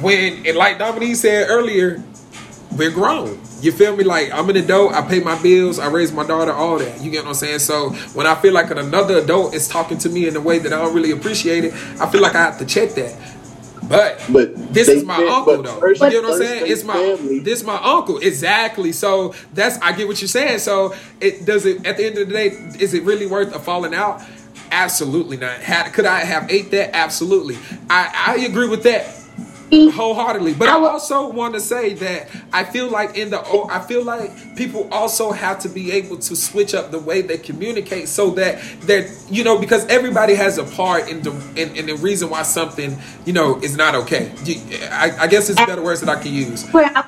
[0.00, 2.02] when and like Dominique said earlier,
[2.76, 3.40] we're grown.
[3.60, 4.04] You feel me?
[4.04, 4.92] Like I'm an adult.
[4.94, 5.78] I pay my bills.
[5.78, 6.52] I raise my daughter.
[6.52, 7.00] All that.
[7.00, 7.58] You get what I'm saying?
[7.60, 10.72] So when I feel like another adult is talking to me in a way that
[10.72, 13.14] I don't really appreciate it, I feel like I have to check that.
[13.88, 15.80] But But this is my uncle though.
[15.80, 16.64] first- you get what I'm saying?
[16.70, 17.40] It's my family.
[17.40, 18.92] this my uncle exactly.
[18.92, 20.60] So that's I get what you're saying.
[20.60, 22.48] So it does it at the end of the day.
[22.78, 24.22] Is it really worth a falling out?
[24.72, 25.58] Absolutely not.
[25.58, 26.94] Had, could I have ate that?
[26.94, 27.58] Absolutely.
[27.90, 29.06] I I agree with that
[29.70, 29.96] Mm-hmm.
[29.96, 30.54] wholeheartedly.
[30.54, 34.56] But I also want to say that I feel like in the I feel like
[34.56, 38.60] people also have to be able to switch up the way they communicate so that
[38.80, 42.42] they're you know because everybody has a part in the in, in the reason why
[42.42, 44.32] something you know is not okay.
[44.90, 46.66] I, I guess it's better words that I can use.
[46.74, 47.04] I,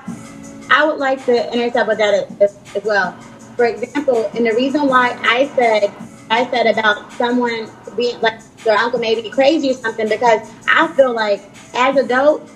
[0.71, 3.13] I would like to intercept with that as, as well.
[3.57, 5.93] For example, and the reason why I said
[6.31, 10.87] I said about someone being like their uncle may be crazy or something because I
[10.95, 11.43] feel like
[11.75, 12.53] as adults,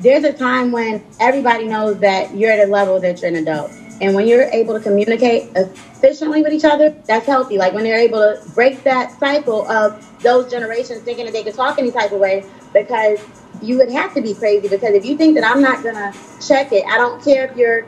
[0.00, 3.70] there's a time when everybody knows that you're at a level that you're an adult.
[4.00, 7.56] And when you're able to communicate efficiently with each other, that's healthy.
[7.56, 11.54] Like when they're able to break that cycle of those generations thinking that they could
[11.54, 13.20] talk any type of way because
[13.60, 16.12] you would have to be crazy because if you think that I'm not gonna
[16.44, 17.86] check it, I don't care if you're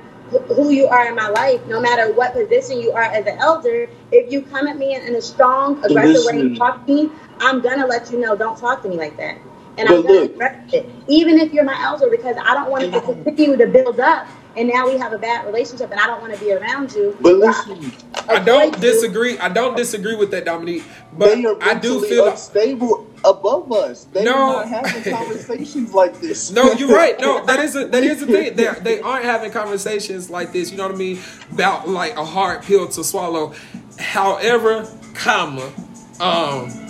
[0.55, 3.88] who you are in my life, no matter what position you are as an elder,
[4.11, 7.11] if you come at me in, in a strong, aggressive way and talk to me,
[7.40, 9.38] I'm gonna let you know, don't talk to me like that.
[9.77, 10.89] And but I'm gonna address it.
[11.09, 14.69] Even if you're my elder, because I don't want to continue to build up and
[14.69, 17.17] now we have a bad relationship and I don't want to be around you.
[17.21, 17.93] But listen,
[18.29, 19.39] I don't disagree.
[19.39, 20.85] I don't disagree with that, Dominique.
[21.13, 24.05] But I do feel stable above us.
[24.05, 24.33] They no.
[24.33, 26.53] are not having conversations like this.
[26.53, 27.19] No, you're right.
[27.19, 28.55] No, that is a, that is the thing.
[28.55, 30.71] They they aren't having conversations like this.
[30.71, 31.19] You know what I mean?
[31.53, 33.55] About like a hard pill to swallow.
[33.99, 35.73] However, comma,
[36.21, 36.84] um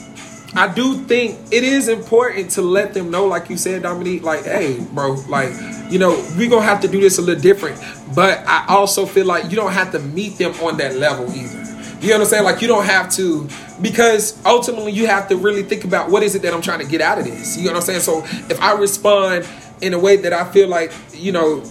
[0.57, 4.45] I do think it is important to let them know, like you said, Dominique, like,
[4.45, 5.53] hey, bro, like,
[5.90, 7.81] you know, we're gonna have to do this a little different.
[8.14, 11.64] But I also feel like you don't have to meet them on that level either.
[12.05, 12.45] You saying?
[12.45, 13.49] Like you don't have to
[13.81, 16.87] because ultimately you have to really think about what is it that I'm trying to
[16.87, 17.57] get out of this.
[17.57, 18.01] You know what I'm saying?
[18.01, 19.49] So if I respond
[19.81, 21.62] in a way that I feel like, you know,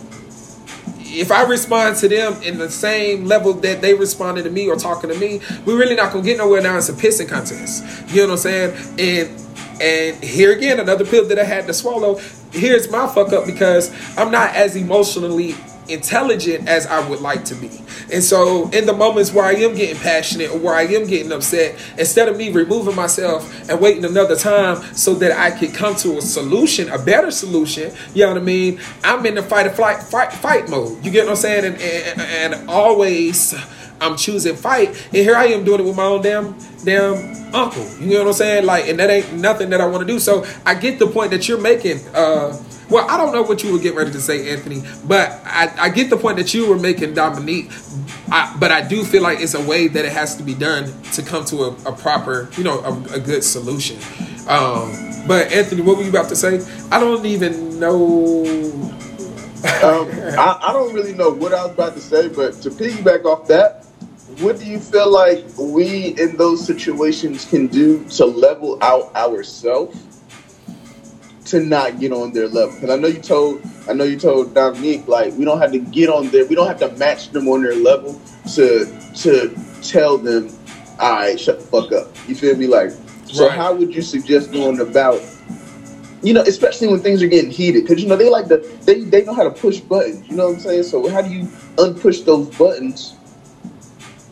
[1.13, 4.76] if I respond to them in the same level that they responded to me or
[4.76, 6.78] talking to me, we're really not gonna get nowhere now.
[6.78, 7.84] It's a pissing contest.
[8.10, 8.97] You know what I'm saying?
[8.99, 9.43] And
[9.82, 12.19] and here again, another pill that I had to swallow.
[12.52, 15.56] Here's my fuck up because I'm not as emotionally
[15.88, 17.69] intelligent as I would like to be.
[18.12, 21.32] And so, in the moments where I am getting passionate or where I am getting
[21.32, 25.96] upset, instead of me removing myself and waiting another time so that I could come
[25.98, 28.80] to a solution, a better solution, you know what I mean?
[29.04, 31.04] I'm in the fight or flight, fight, fight mode.
[31.04, 31.65] You get what I'm saying?
[31.65, 33.56] And, and, and always.
[34.02, 37.88] I'm choosing fight, and here I am doing it with my own damn damn uncle.
[38.00, 38.65] You know what I'm saying?
[38.65, 40.19] Like, and that ain't nothing that I want to do.
[40.19, 42.00] So I get the point that you're making.
[42.13, 42.62] Uh,
[42.93, 45.89] well, I don't know what you were getting ready to say, Anthony, but I, I
[45.89, 47.71] get the point that you were making, Dominique.
[48.32, 50.93] I, but I do feel like it's a way that it has to be done
[51.13, 53.97] to come to a, a proper, you know, a, a good solution.
[54.47, 56.63] Um, but Anthony, what were you about to say?
[56.91, 58.43] I don't even know.
[59.82, 63.25] um, I, I don't really know what I was about to say, but to piggyback
[63.25, 63.86] off that,
[64.38, 70.12] what do you feel like we in those situations can do to level out ourselves
[71.53, 72.73] to not get on their level.
[72.73, 75.79] Because I know you told I know you told Dominique like we don't have to
[75.79, 78.19] get on their We don't have to match them on their level
[78.55, 78.85] to
[79.17, 80.49] to tell them,
[80.99, 82.07] all right, shut the fuck up.
[82.27, 82.65] You feel me?
[82.67, 82.91] Like,
[83.25, 83.55] so right.
[83.55, 85.21] how would you suggest going about?
[86.23, 89.01] You know, especially when things are getting heated, because you know they like to they
[89.01, 90.27] they know how to push buttons.
[90.27, 90.83] You know what I'm saying?
[90.83, 91.43] So how do you
[91.77, 93.15] unpush those buttons?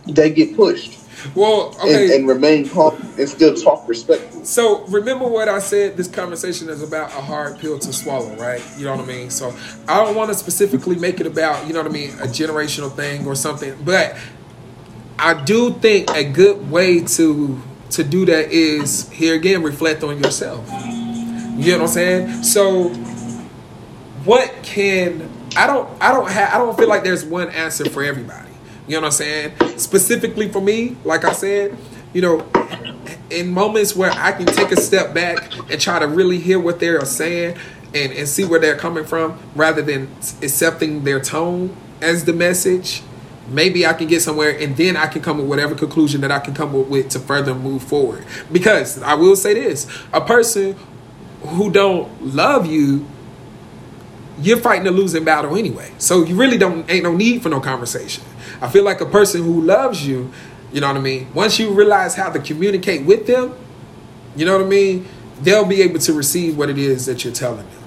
[0.07, 0.97] They get pushed.
[1.35, 2.05] Well, okay.
[2.05, 4.45] And, and, remain calm and still talk respectfully.
[4.45, 5.97] So remember what I said.
[5.97, 8.63] This conversation is about a hard pill to swallow, right?
[8.77, 9.29] You know what I mean.
[9.29, 9.55] So
[9.87, 12.91] I don't want to specifically make it about you know what I mean a generational
[12.91, 14.15] thing or something, but
[15.19, 20.21] I do think a good way to to do that is here again reflect on
[20.23, 20.67] yourself.
[20.69, 22.43] You know what I'm saying?
[22.43, 22.89] So
[24.23, 28.03] what can I don't I don't have I don't feel like there's one answer for
[28.03, 28.49] everybody.
[28.87, 29.77] You know what I'm saying?
[29.77, 31.77] Specifically for me, like I said,
[32.13, 32.39] you know,
[33.31, 36.79] in moments where I can take a step back and try to really hear what
[36.79, 37.57] they're saying
[37.93, 40.09] and, and see where they're coming from rather than
[40.41, 43.03] accepting their tone as the message,
[43.47, 46.39] maybe I can get somewhere and then I can come with whatever conclusion that I
[46.39, 48.25] can come up with to further move forward.
[48.51, 50.75] Because I will say this a person
[51.41, 53.05] who don't love you
[54.41, 55.91] you're fighting a losing battle anyway.
[55.97, 58.23] So you really don't ain't no need for no conversation.
[58.61, 60.31] I feel like a person who loves you,
[60.71, 61.33] you know what I mean?
[61.33, 63.53] Once you realize how to communicate with them,
[64.35, 65.07] you know what I mean?
[65.41, 67.81] They'll be able to receive what it is that you're telling them.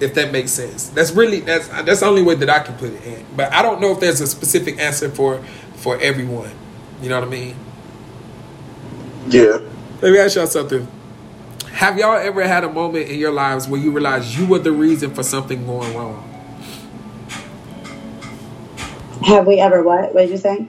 [0.00, 0.88] If that makes sense.
[0.90, 3.26] That's really that's that's the only way that I can put it in.
[3.36, 5.42] But I don't know if there's a specific answer for
[5.74, 6.50] for everyone.
[7.02, 7.56] You know what I mean?
[9.28, 9.58] Yeah.
[10.00, 10.86] Let me ask y'all something.
[11.72, 14.72] Have y'all ever had a moment in your lives where you realized you were the
[14.72, 16.24] reason for something going wrong?
[19.24, 20.14] Have we ever what?
[20.14, 20.68] What did you say?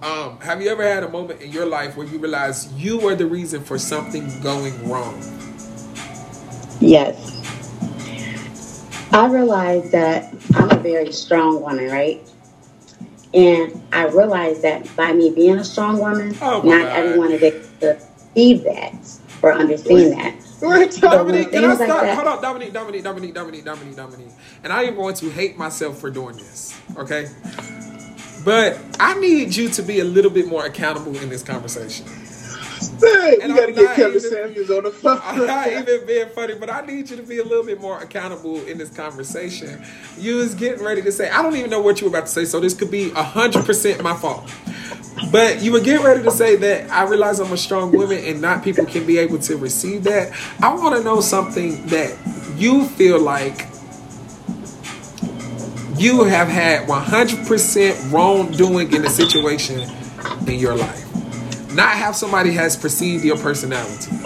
[0.00, 3.16] Um, have you ever had a moment in your life where you realized you were
[3.16, 5.20] the reason for something going wrong?
[6.80, 7.34] Yes.
[9.12, 12.22] I realized that I'm a very strong woman, right?
[13.34, 16.96] And I realized that by me being a strong woman, oh not God.
[16.96, 18.00] everyone is able to
[18.34, 18.94] see that
[19.42, 20.34] or understand that.
[21.00, 22.02] Dominique, can I stop?
[22.02, 24.32] Like Hold on, Dominique, Dominique, Dominique, Dominique, Dominique, Dominique.
[24.62, 27.28] And I am going to hate myself for doing this, okay?
[28.48, 32.06] But I need you to be a little bit more accountable in this conversation.
[32.98, 35.20] Hey, and you gotta get Kevin even, Samuels on the phone.
[35.22, 37.98] I'm not even being funny, but I need you to be a little bit more
[37.98, 39.84] accountable in this conversation.
[40.16, 42.32] You was getting ready to say, I don't even know what you were about to
[42.32, 44.50] say, so this could be hundred percent my fault.
[45.30, 48.40] But you were getting ready to say that I realize I'm a strong woman and
[48.40, 50.32] not people can be able to receive that.
[50.62, 52.16] I want to know something that
[52.56, 53.66] you feel like
[55.98, 59.80] you have had 100% wrongdoing in a situation
[60.46, 61.04] in your life.
[61.74, 64.16] Not have somebody has perceived your personality.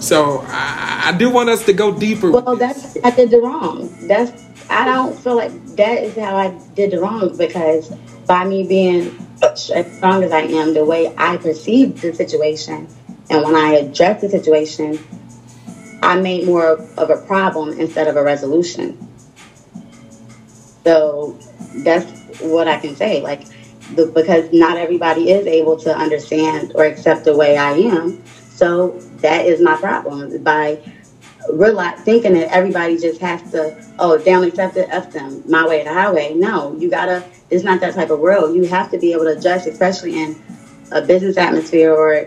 [0.00, 2.30] So I, I do want us to go deeper.
[2.30, 3.94] Well, that's I did the wrong.
[4.06, 7.90] That's I don't feel like that is how I did the wrong because
[8.26, 9.64] by me being as
[9.96, 12.88] strong as I am, the way I perceived the situation,
[13.30, 14.98] and when I addressed the situation,
[16.02, 19.07] I made more of a problem instead of a resolution.
[20.88, 21.38] So
[21.84, 22.10] that's
[22.40, 23.20] what I can say.
[23.22, 23.44] Like,
[23.94, 28.18] the, because not everybody is able to understand or accept the way I am.
[28.50, 30.42] So that is my problem.
[30.42, 30.80] By
[31.50, 35.80] realize, thinking that everybody just has to, oh, don't accept it, F them, my way
[35.82, 36.34] or the highway.
[36.34, 38.54] No, you gotta, it's not that type of world.
[38.54, 40.36] You have to be able to adjust, especially in
[40.92, 42.26] a business atmosphere or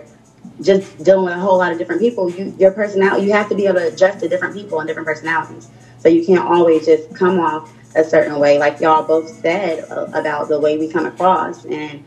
[0.62, 2.30] just dealing with a whole lot of different people.
[2.32, 5.08] You, your personality, you have to be able to adjust to different people and different
[5.08, 5.70] personalities.
[6.00, 10.08] So you can't always just come off a certain way, like y'all both said uh,
[10.14, 12.04] about the way we come across and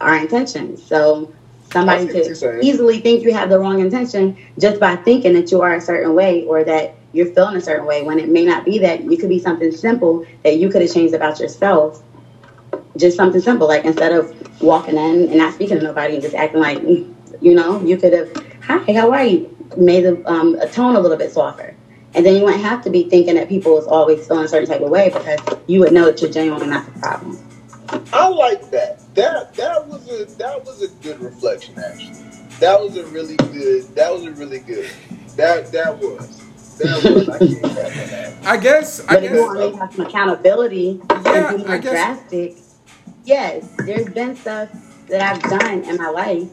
[0.00, 0.82] our intentions.
[0.82, 1.32] So
[1.72, 2.26] somebody could
[2.62, 6.14] easily think you have the wrong intention just by thinking that you are a certain
[6.14, 9.00] way or that you're feeling a certain way when it may not be that.
[9.00, 12.02] It could be something simple that you could have changed about yourself.
[12.96, 16.34] Just something simple, like instead of walking in and not speaking to nobody and just
[16.34, 18.30] acting like, you know, you could have,
[18.62, 19.52] hi, how are you?
[19.76, 21.74] Made the um, a tone a little bit softer.
[22.16, 24.68] And then you wouldn't have to be thinking that people is always feeling a certain
[24.68, 27.38] type of way because you would know that you're genuinely not the problem.
[28.12, 29.14] I like that.
[29.14, 32.14] That that was a that was a good reflection actually.
[32.58, 33.84] That was a really good.
[33.94, 34.90] That was a really good.
[35.36, 36.42] That that was.
[36.84, 37.26] I can't
[37.62, 38.46] that.
[38.46, 39.00] I guess.
[39.00, 39.30] I but guess.
[39.30, 42.56] if you want to have some accountability yeah, and be more drastic,
[43.24, 44.70] yes, there's been stuff
[45.08, 46.48] that I've done in my life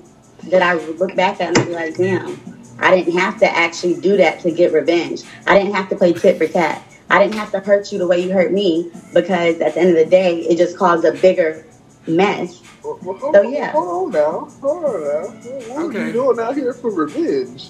[0.50, 2.38] that I look back at and be like, damn,
[2.84, 5.24] I didn't have to actually do that to get revenge.
[5.48, 6.84] I didn't have to play tit for tat.
[7.10, 9.90] I didn't have to hurt you the way you hurt me because at the end
[9.92, 11.66] of the day, it just caused a bigger
[12.08, 12.62] mess.
[12.84, 13.72] Well, well, hold, so yeah.
[13.72, 14.52] Hold on now.
[14.62, 15.74] Hold on now.
[15.74, 16.00] What okay.
[16.00, 17.70] are you doing out here for revenge?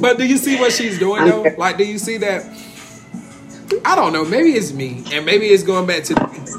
[0.00, 1.42] but do you see what she's doing though?
[1.58, 2.44] Like, do you see that?
[3.84, 4.24] I don't know.
[4.24, 6.14] Maybe it's me, and maybe it's going back to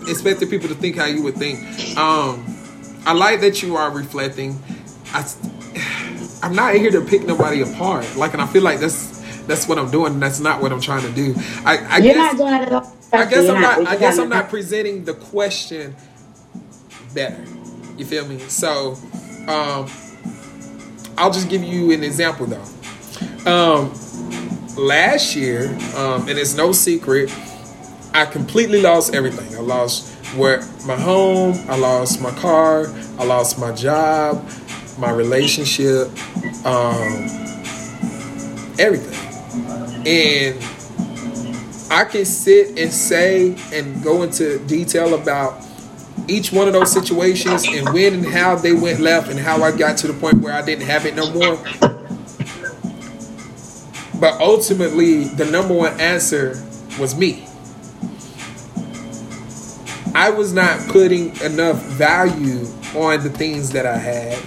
[0.10, 1.60] expecting people to think how you would think.
[1.98, 2.46] Um,
[3.06, 4.62] I like that you are reflecting.
[5.14, 5.26] I,
[6.44, 8.16] I'm not here to pick nobody apart.
[8.16, 9.18] Like, and I feel like that's
[9.48, 10.20] that's what I'm doing.
[10.20, 11.34] That's not what I'm trying to do.
[11.66, 12.94] I, I You're guess, not doing it at all.
[13.14, 13.88] I guess I'm not.
[13.88, 15.96] I guess I'm not presenting the question
[17.14, 17.44] better.
[17.98, 18.40] You feel me?
[18.40, 18.98] So,
[19.48, 19.90] um,
[21.18, 22.64] I'll just give you an example though.
[23.52, 23.92] Um,
[24.78, 27.34] last year, um, and it's no secret,
[28.14, 29.56] I completely lost everything.
[29.56, 34.48] I lost where my home, I lost my car, I lost my job,
[34.98, 36.08] my relationship,
[36.66, 37.28] um,
[38.80, 39.16] everything.
[40.06, 40.64] And
[41.92, 45.64] I can sit and say and go into detail about
[46.28, 49.76] each one of those situations and when and how they went left and how I
[49.76, 51.58] got to the point where I didn't have it no more.
[54.20, 56.62] But ultimately, the number one answer
[57.00, 57.48] was me.
[60.16, 64.40] I was not putting enough value on the things that I had.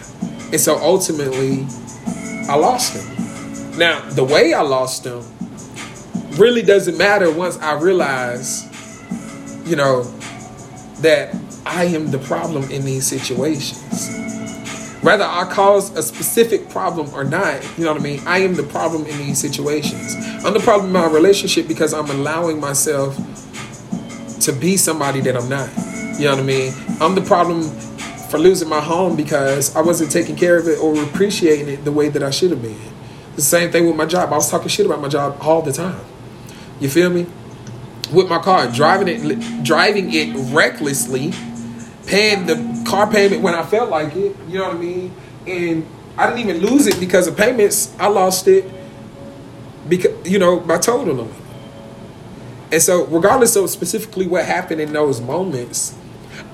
[0.52, 1.66] And so ultimately,
[2.48, 3.78] I lost them.
[3.78, 5.24] Now, the way I lost them
[6.32, 8.64] really doesn't matter once I realize,
[9.64, 10.02] you know,
[11.00, 11.34] that
[11.64, 14.16] I am the problem in these situations.
[15.02, 18.20] Whether I cause a specific problem or not, you know what I mean?
[18.26, 20.14] I am the problem in these situations.
[20.44, 23.16] I'm the problem in my relationship because I'm allowing myself
[24.40, 25.70] to be somebody that I'm not.
[26.18, 26.74] You know what I mean?
[27.00, 27.62] I'm the problem
[28.30, 31.90] for losing my home because I wasn't taking care of it or appreciating it the
[31.90, 32.80] way that I should have been.
[33.34, 34.32] The same thing with my job.
[34.32, 36.00] I was talking shit about my job all the time.
[36.78, 37.26] You feel me?
[38.12, 41.32] With my car, driving it, driving it recklessly,
[42.06, 44.36] paying the car payment when I felt like it.
[44.48, 45.14] You know what I mean?
[45.46, 47.94] And I didn't even lose it because of payments.
[47.98, 48.64] I lost it
[49.88, 51.30] because you know by total.
[52.72, 55.96] And so, regardless of specifically what happened in those moments,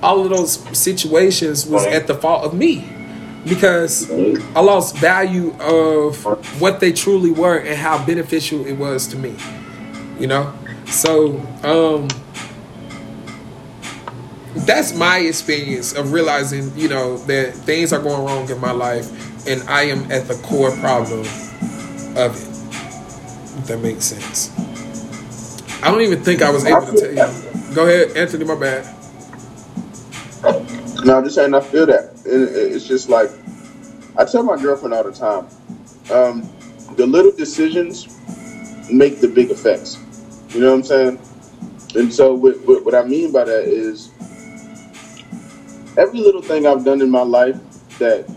[0.02, 2.88] all of those situations was at the fault of me
[3.46, 6.24] because I lost value of
[6.60, 9.36] what they truly were and how beneficial it was to me.
[10.18, 10.52] You know,
[10.86, 12.08] so um,
[14.66, 19.46] that's my experience of realizing, you know, that things are going wrong in my life,
[19.46, 22.52] and I am at the core problem of it.
[23.58, 24.50] If that makes sense.
[25.82, 27.74] I don't even think I was able to tell you.
[27.74, 28.44] Go ahead, Anthony.
[28.44, 28.94] My bad.
[31.04, 32.12] No, I'm just saying I feel that.
[32.24, 33.30] It, it's just like
[34.16, 35.46] I tell my girlfriend all the time.
[36.10, 36.48] Um,
[36.96, 38.06] the little decisions
[38.90, 39.98] make the big effects.
[40.50, 41.20] You know what I'm saying?
[41.96, 44.10] And so, what, I mean by that is
[45.96, 47.58] every little thing I've done in my life
[47.98, 48.28] that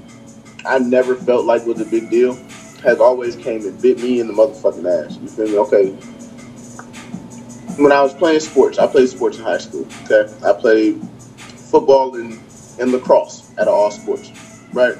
[0.66, 2.38] I never felt like was a big deal
[2.84, 5.18] has always came and bit me in the motherfucking ass.
[5.18, 5.58] You feel me?
[5.58, 5.90] Okay.
[7.82, 9.88] When I was playing sports, I played sports in high school.
[10.04, 11.02] Okay, I played
[11.72, 12.40] football and,
[12.80, 14.32] and lacrosse at all sports,
[14.74, 14.96] right?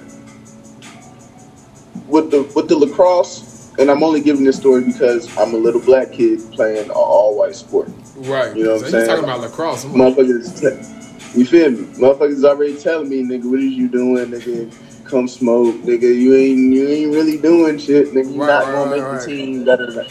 [2.08, 5.82] With the with the lacrosse, and I'm only giving this story because I'm a little
[5.82, 7.90] black kid playing an all white sport.
[8.18, 8.56] Right.
[8.56, 9.08] You know what so I'm saying?
[9.08, 9.86] talking about lacrosse.
[9.86, 11.78] I'm Motherfuckers, you feel me?
[11.98, 14.74] Motherfuckers already telling me, nigga, what is you doing, nigga?
[15.08, 16.04] Come smoke, nigga.
[16.16, 18.34] You ain't you ain't really doing shit, nigga.
[18.34, 19.26] You Right, not right, gonna make right, the right.
[19.28, 19.66] team.
[19.66, 20.04] Da, da, da.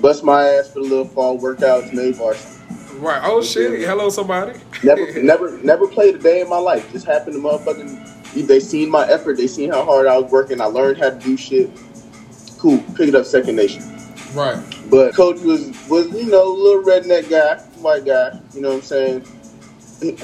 [0.00, 2.55] Bust my ass for the little fall workouts, made varsity.
[2.98, 3.20] Right.
[3.24, 3.80] Oh shit.
[3.80, 4.58] Hello, somebody.
[4.82, 6.90] Never, never, never played a day in my life.
[6.92, 8.46] Just happened to motherfucking.
[8.46, 9.36] They seen my effort.
[9.36, 10.60] They seen how hard I was working.
[10.60, 11.70] I learned how to do shit.
[12.58, 12.78] Cool.
[12.96, 13.82] Pick it up, second nation.
[14.34, 14.62] Right.
[14.90, 18.38] But coach was was you know a little redneck guy, white guy.
[18.54, 19.26] You know what I'm saying?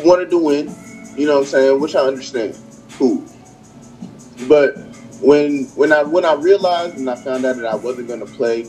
[0.04, 0.74] Wanted to win.
[1.16, 1.80] You know what I'm saying?
[1.80, 2.58] Which I understand.
[2.92, 3.24] Cool.
[4.48, 4.76] But
[5.20, 8.66] when when I when I realized and I found out that I wasn't gonna play,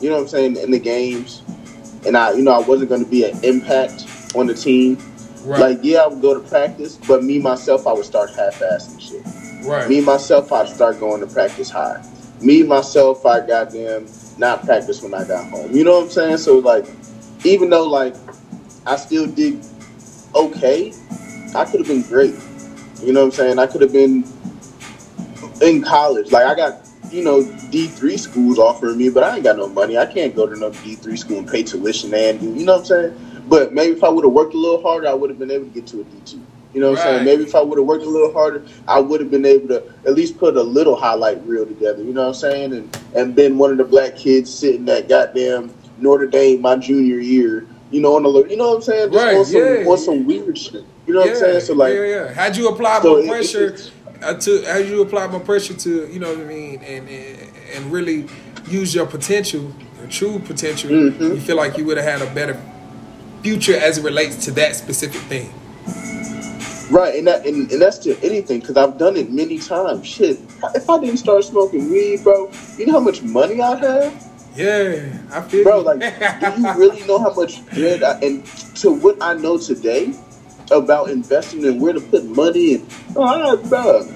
[0.00, 1.42] you know what I'm saying, in the games,
[2.06, 4.98] and I you know I wasn't gonna be an impact on the team.
[5.44, 5.60] Right.
[5.60, 9.66] Like yeah, I would go to practice, but me myself, I would start half-assing shit.
[9.66, 9.88] right.
[9.88, 12.04] Me myself, I'd start going to practice high.
[12.40, 14.06] Me myself, I goddamn
[14.38, 15.72] not practice when I got home.
[15.72, 16.36] You know what I'm saying?
[16.38, 16.86] So like,
[17.44, 18.14] even though like
[18.86, 19.64] I still did
[20.34, 20.92] okay,
[21.54, 22.34] I could have been great.
[23.02, 23.58] You know what I'm saying?
[23.58, 24.24] I could have been
[25.60, 26.30] in college.
[26.30, 29.68] Like I got you know D three schools offering me, but I ain't got no
[29.68, 29.98] money.
[29.98, 32.46] I can't go to no D three school and pay tuition and do.
[32.54, 33.42] You know what I'm saying?
[33.48, 35.66] But maybe if I would have worked a little harder, I would have been able
[35.66, 36.40] to get to a D two.
[36.74, 37.24] You know what I'm saying?
[37.26, 39.84] Maybe if I would have worked a little harder, I would have been able to
[40.06, 42.02] at least put a little highlight reel together.
[42.02, 42.72] You know what I'm saying?
[42.72, 47.18] And and been one of the black kids sitting at goddamn Notre Dame my junior
[47.18, 47.66] year.
[47.90, 49.12] You know, on the you know what I'm saying?
[49.12, 49.84] Just Right, on some yeah.
[49.90, 50.84] on some weird shit.
[51.06, 51.60] You know what I'm saying?
[51.60, 52.32] So like, yeah, yeah.
[52.32, 53.90] Had you applied So more it- pressure it's-
[54.22, 57.38] uh, to, as you applied more pressure to, you know what I mean, and and,
[57.74, 58.26] and really
[58.68, 61.34] use your potential, your true potential, Mhm.
[61.34, 62.60] you feel like you would have had a better
[63.42, 65.52] future as it relates to that specific thing.
[66.90, 70.06] Right, and that and, and that's to anything because I've done it many times.
[70.06, 70.38] Shit,
[70.74, 74.12] if I didn't start smoking weed, bro, you know how much money I'd have,
[74.54, 75.78] Yeah, I feel bro.
[75.78, 75.84] you.
[75.86, 78.02] Like, do you really know how much bread?
[78.02, 78.44] I, and
[78.76, 80.12] to what I know today
[80.70, 84.06] about investing and where to put money and oh, I, bro,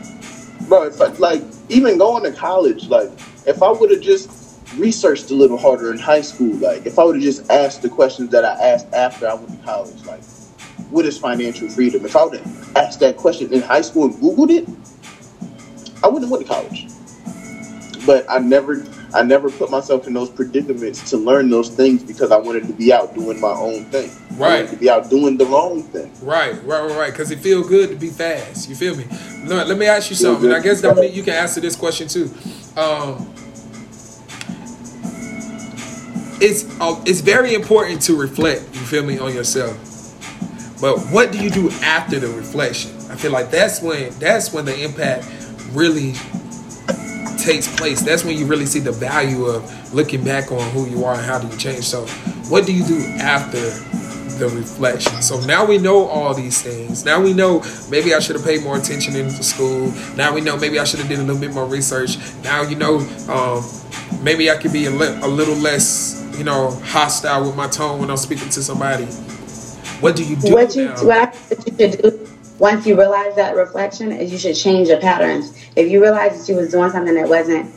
[0.69, 3.11] bro, I, like even going to college, like
[3.47, 4.31] if I would have just
[4.77, 7.89] researched a little harder in high school, like if I would have just asked the
[7.89, 10.23] questions that I asked after I went to college, like
[10.91, 12.05] what is financial freedom?
[12.05, 14.69] If I would have asked that question in high school and Googled it,
[16.03, 16.87] I wouldn't have went to college.
[18.07, 22.31] But I never, I never put myself in those predicaments to learn those things because
[22.31, 24.11] I wanted to be out doing my own thing.
[24.39, 24.69] Right.
[24.69, 26.13] to be out doing the wrong thing.
[26.23, 27.11] Right, right, right, right.
[27.13, 28.69] Because it feel good to be fast.
[28.69, 29.05] You feel me?
[29.47, 30.53] Let, let me ask you Feel something.
[30.53, 32.31] I guess Dominique, you can answer this question too.
[32.77, 33.33] Um,
[36.41, 38.63] it's uh, it's very important to reflect.
[38.75, 39.77] You feel me on yourself.
[40.81, 42.91] But what do you do after the reflection?
[43.11, 45.27] I feel like that's when that's when the impact
[45.73, 46.13] really
[47.39, 48.03] takes place.
[48.03, 51.25] That's when you really see the value of looking back on who you are and
[51.25, 51.85] how do you change.
[51.85, 52.05] So,
[52.51, 53.59] what do you do after
[54.39, 55.23] the reflection?
[55.23, 57.05] So now we know all these things.
[57.05, 59.93] Now we know maybe I should have paid more attention in school.
[60.17, 62.19] Now we know maybe I should have did a little bit more research.
[62.43, 63.65] Now you know um,
[64.23, 68.01] maybe I could be a, li- a little less you know hostile with my tone
[68.01, 69.07] when I'm speaking to somebody.
[70.01, 72.29] What do you do what you what I think you should do
[72.59, 75.57] once you realize that reflection is you should change your patterns.
[75.77, 77.71] If you realize that you was doing something that wasn't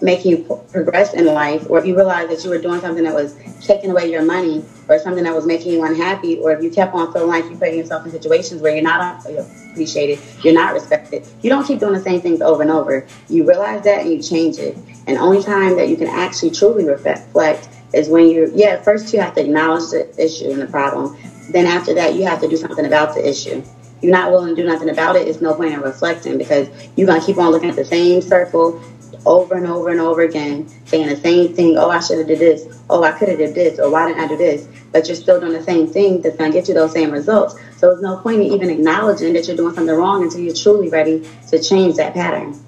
[0.00, 3.14] making you progress in life, or if you realize that you were doing something that
[3.14, 6.70] was taking away your money, or something that was making you unhappy, or if you
[6.70, 9.24] kept on feeling like you're putting yourself in situations where you're not
[9.72, 13.06] appreciated, you're not respected, you don't keep doing the same things over and over.
[13.28, 14.76] You realize that and you change it.
[15.06, 19.20] And only time that you can actually truly reflect is when you're, yeah, first you
[19.20, 21.16] have to acknowledge the issue and the problem.
[21.50, 23.62] Then after that, you have to do something about the issue.
[24.02, 27.06] You're not willing to do nothing about it, it's no point in reflecting because you're
[27.06, 28.80] going to keep on looking at the same circle
[29.28, 31.76] over and over and over again, saying the same thing.
[31.76, 32.66] Oh, I should have did this.
[32.88, 33.78] Oh, I could have did this.
[33.78, 34.66] Or why didn't I do this?
[34.90, 37.54] But you're still doing the same thing that's going to get you those same results.
[37.76, 40.88] So there's no point in even acknowledging that you're doing something wrong until you're truly
[40.88, 42.58] ready to change that pattern.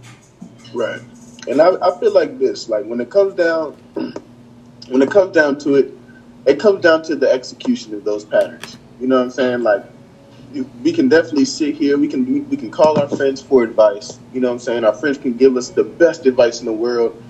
[0.74, 1.00] Right.
[1.48, 3.72] And I, I feel like this, like when it comes down,
[4.88, 5.94] when it comes down to it,
[6.46, 8.76] it comes down to the execution of those patterns.
[9.00, 9.62] You know what I'm saying?
[9.62, 9.84] Like
[10.82, 11.96] we can definitely sit here.
[11.96, 14.18] We can we, can call our friends for advice.
[14.32, 14.84] You know what I'm saying?
[14.84, 17.22] Our friends can give us the best advice in the world.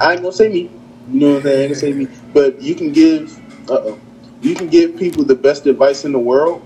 [0.00, 0.70] I ain't gonna say me.
[1.10, 1.58] You know what I'm saying?
[1.58, 2.08] I ain't gonna say me.
[2.32, 3.38] But you can give.
[3.70, 4.00] Uh oh.
[4.42, 6.62] you can give people the best advice in the world,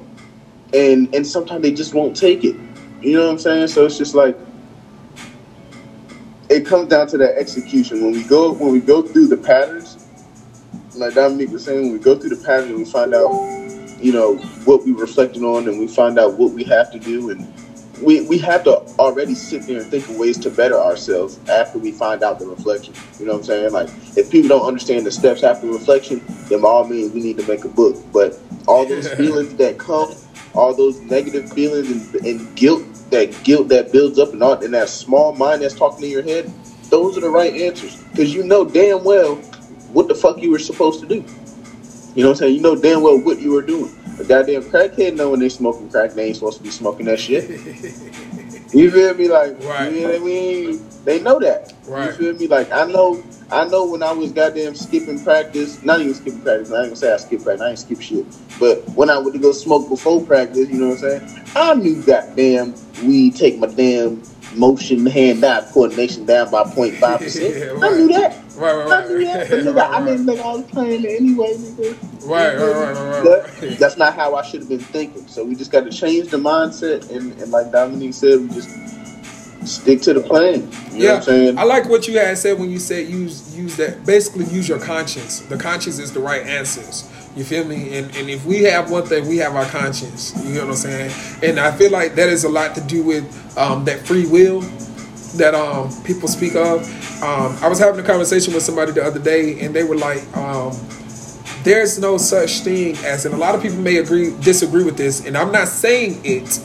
[0.75, 2.57] and and sometimes they just won't take it.
[3.01, 3.69] You know what I'm saying?
[3.69, 4.37] So it's just like
[6.49, 8.03] it comes down to that execution.
[8.03, 10.09] When we go when we go through the patterns,
[10.95, 13.31] like Dominique was saying, when we go through the patterns and we find out,
[14.01, 17.31] you know, what we reflected on, and we find out what we have to do,
[17.31, 17.53] and
[18.03, 21.79] we, we have to already sit there and think of ways to better ourselves after
[21.79, 22.95] we find out the reflection.
[23.19, 23.73] You know what I'm saying?
[23.73, 27.39] Like, if people don't understand the steps after reflection, then by all means, we need
[27.39, 27.97] to make a book.
[28.13, 30.15] But all those feelings that come,
[30.55, 34.75] all those negative feelings and, and guilt, that guilt that builds up and, all, and
[34.75, 36.53] that small mind that's talking in your head,
[36.91, 37.97] those are the right answers.
[38.05, 39.37] Because you know damn well
[39.93, 41.25] what the fuck you were supposed to do.
[42.15, 42.55] You know what I'm saying?
[42.57, 43.95] You know damn well what you were doing.
[44.19, 47.21] A goddamn crackhead know when they smoking crack, they ain't supposed to be smoking that
[47.21, 47.49] shit.
[48.75, 49.29] you feel me?
[49.29, 49.93] Like, right.
[49.93, 50.87] you know what I mean?
[51.05, 51.73] They know that.
[51.87, 52.07] Right.
[52.07, 52.49] You feel me?
[52.49, 56.73] Like, I know, I know when I was goddamn skipping practice, not even skipping practice.
[56.73, 57.63] I ain't gonna say I skip practice.
[57.63, 58.27] I ain't skip shit.
[58.59, 61.51] But when I went to go smoke before practice, you know what I'm saying?
[61.55, 64.21] I knew goddamn weed take my damn
[64.55, 67.57] motion hand eye coordination down by 0.5 percent.
[67.57, 67.93] yeah, right.
[67.93, 68.37] I knew that.
[68.57, 69.05] Right, right, right.
[69.05, 69.51] I knew that.
[69.51, 72.27] But nigga, right, I didn't think I was playing it anyway, nigga.
[72.27, 73.79] Right, right, right, right, right, right.
[73.79, 75.27] That's not how I should have been thinking.
[75.29, 78.69] So we just got to change the mindset, and, and like Dominique said, we just
[79.67, 80.71] stick to the plan.
[80.93, 84.05] You yeah, i like what you had said when you said use use that.
[84.05, 85.41] Basically, use your conscience.
[85.41, 87.09] The conscience is the right answers.
[87.39, 87.97] You feel me?
[87.97, 90.35] And and if we have one thing, we have our conscience.
[90.45, 91.13] You know what I'm saying?
[91.41, 94.63] And I feel like that is a lot to do with um, that free will
[95.37, 96.83] that um, people speak of.
[97.23, 100.37] Um, I was having a conversation with somebody the other day, and they were like,
[100.37, 100.77] um,
[101.63, 105.25] "There's no such thing as," and a lot of people may agree, disagree with this,
[105.25, 106.59] and I'm not saying it,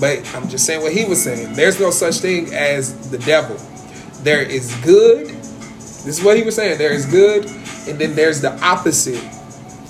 [0.00, 1.52] but I'm just saying what he was saying.
[1.52, 3.58] There's no such thing as the devil.
[4.22, 5.26] There is good.
[5.26, 6.78] This is what he was saying.
[6.78, 7.44] There is good,
[7.86, 9.22] and then there's the opposite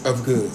[0.04, 0.50] of good.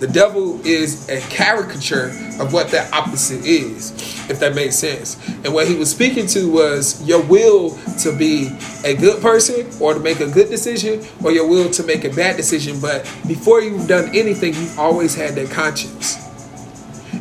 [0.00, 2.08] The devil is a caricature
[2.40, 3.92] of what that opposite is,
[4.28, 5.16] if that makes sense.
[5.44, 8.50] And what he was speaking to was your will to be
[8.84, 12.10] a good person or to make a good decision or your will to make a
[12.10, 12.80] bad decision.
[12.80, 16.16] But before you've done anything, you've always had that conscience.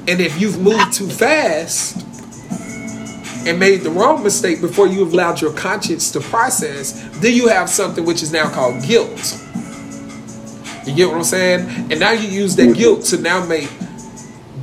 [0.07, 2.05] And if you've moved too fast
[3.45, 7.69] and made the wrong mistake before you've allowed your conscience to process, then you have
[7.69, 9.39] something which is now called guilt.
[10.85, 11.91] You get what I'm saying?
[11.91, 13.69] And now you use that guilt to now make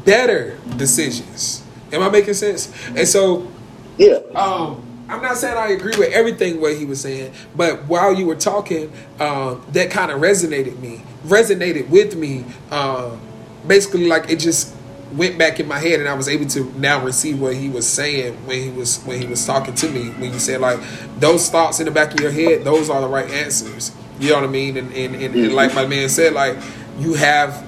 [0.05, 1.63] better decisions.
[1.93, 2.73] Am I making sense?
[2.89, 3.51] And so,
[3.99, 4.21] yeah.
[4.35, 8.27] Um, I'm not saying I agree with everything what he was saying, but while you
[8.27, 12.45] were talking, um, that kind of resonated me, resonated with me.
[12.71, 13.21] Um,
[13.67, 14.73] basically, like it just
[15.13, 17.89] went back in my head, and I was able to now receive what he was
[17.89, 20.11] saying when he was when he was talking to me.
[20.11, 20.79] When you said like
[21.19, 23.91] those thoughts in the back of your head, those are the right answers.
[24.21, 24.77] You know what I mean?
[24.77, 26.57] And and, and, and like my man said, like
[26.99, 27.67] you have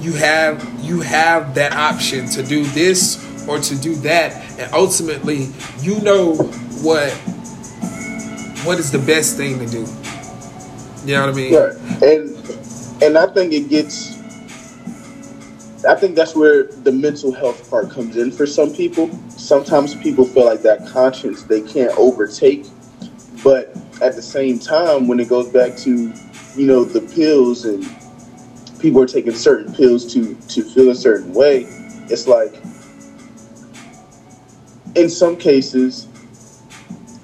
[0.00, 4.58] you have you have that option to do this or to do that.
[4.58, 5.48] And ultimately
[5.80, 6.34] you know
[6.82, 7.12] what
[8.64, 9.86] what is the best thing to do.
[11.04, 11.52] You know what i mean?
[11.52, 11.72] Yeah.
[12.02, 14.12] and and i think it gets
[15.84, 19.10] i think that's where the mental health part comes in for some people.
[19.30, 22.66] Sometimes people feel like that conscience they can't overtake.
[23.42, 26.12] But at the same time, when it goes back to,
[26.56, 27.84] you know, the pills and
[28.80, 31.66] people are taking certain pills to to feel a certain way,
[32.10, 32.54] it's like
[34.94, 36.08] in some cases,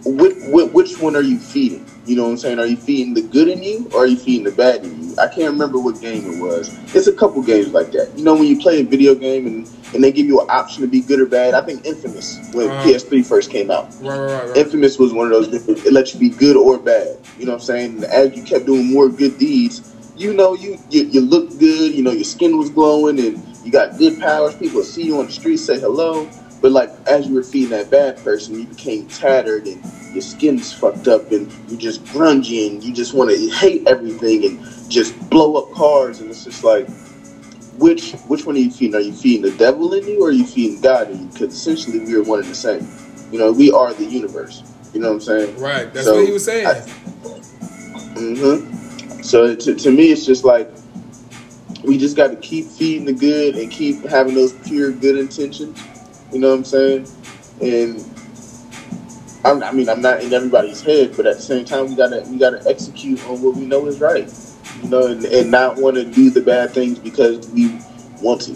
[0.05, 0.37] which,
[0.72, 1.88] which one are you feeding?
[2.09, 2.59] You know what I'm saying?
[2.59, 5.15] Are you feeding the good in you or are you feeding the bad in you?
[5.19, 6.75] I can't remember what game it was.
[6.95, 8.11] It's a couple games like that.
[8.17, 10.81] You know, when you play a video game and, and they give you an option
[10.81, 11.53] to be good or bad.
[11.53, 13.95] I think Infamous when uh, PS3 first came out.
[14.01, 14.57] Right, right, right.
[14.57, 15.69] Infamous was one of those.
[15.69, 17.19] It lets you be good or bad.
[17.39, 17.95] You know what I'm saying?
[17.97, 21.95] And as you kept doing more good deeds, you know, you, you you look good.
[21.95, 24.55] You know, your skin was glowing and you got good powers.
[24.57, 26.27] People see you on the street, say hello.
[26.63, 29.83] But like as you were feeding that bad person, you became tattered and
[30.13, 34.45] your skin's fucked up and you're just grungy and you just want to hate everything
[34.45, 36.89] and just blow up cars and it's just like
[37.79, 38.97] which which one are you feeding?
[38.97, 41.27] Are you feeding the devil in you or are you feeding God in you?
[41.27, 42.89] Because essentially we are one and the same.
[43.31, 44.63] You know, we are the universe.
[44.93, 45.61] You know what I'm saying?
[45.61, 45.93] Right.
[45.93, 46.67] That's so what he was saying.
[48.17, 49.23] mm-hmm.
[49.23, 50.69] So to, to me, it's just like
[51.85, 55.79] we just got to keep feeding the good and keep having those pure good intentions
[56.33, 57.09] you know what I'm saying?
[57.63, 58.05] And
[59.49, 62.23] I'm, i mean, I'm not in everybody's head, but at the same time, we gotta
[62.29, 64.33] we gotta execute on what we know is right.
[64.83, 67.79] You know, and, and not want to do the bad things because we
[68.21, 68.53] want to.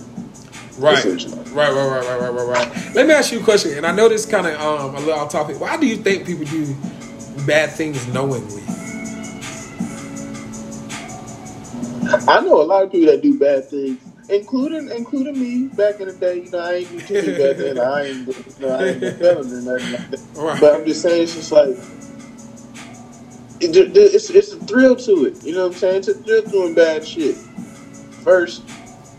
[0.78, 1.05] Right.
[1.05, 2.95] right, right, right, right, right, right, right.
[2.95, 5.14] Let me ask you a question, and I know this kind of um, a little
[5.14, 5.61] off topic.
[5.61, 6.74] Why do you think people do
[7.47, 8.62] bad things knowingly?
[12.28, 16.08] I know a lot of people that do bad things, including including me back in
[16.08, 16.42] the day.
[16.42, 17.78] You know, I ain't do too bad things.
[17.78, 20.20] I ain't, you know, I ain't been felon or nothing like that.
[20.34, 20.60] Right.
[20.60, 21.78] But I'm just saying, it's just like
[23.60, 25.36] it, it- it's it's a thrill to it.
[25.42, 25.96] You know what I'm saying?
[25.98, 27.38] It's a thrill doing bad shit.
[28.20, 28.66] First,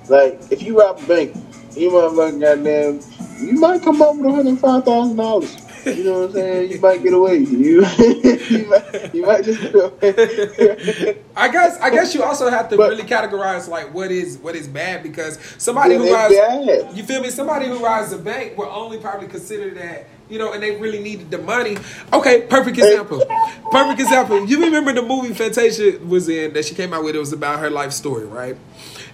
[0.07, 1.33] like if you rob a bank,
[1.75, 3.01] you motherfucking goddamn,
[3.37, 5.59] you might come up with one hundred five thousand dollars.
[5.85, 6.71] You know what I'm saying?
[6.71, 7.37] You might get away.
[7.39, 11.17] You you might you might just get away.
[11.35, 14.55] I guess I guess you also have to But- really categorize like what is what
[14.55, 16.95] is bad because somebody who rides bad.
[16.95, 20.53] you feel me somebody who rides the bank will only probably consider that you know
[20.53, 21.77] and they really needed the money.
[22.11, 23.23] Okay, perfect example.
[23.71, 24.47] Perfect example.
[24.47, 27.15] You remember the movie Fantasia was in that she came out with?
[27.15, 28.55] It was about her life story, right?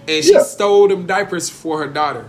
[0.08, 0.44] And she Yeah.
[0.44, 2.28] stole them diapers for her daughter.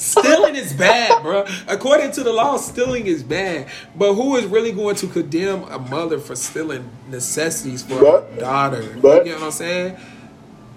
[0.00, 1.44] Stealing is bad, bro.
[1.68, 3.68] According to the law, stealing is bad.
[3.94, 8.40] But who is really going to condemn a mother for stealing necessities for But- her
[8.40, 8.96] daughter?
[9.02, 9.96] but- you know what I'm saying?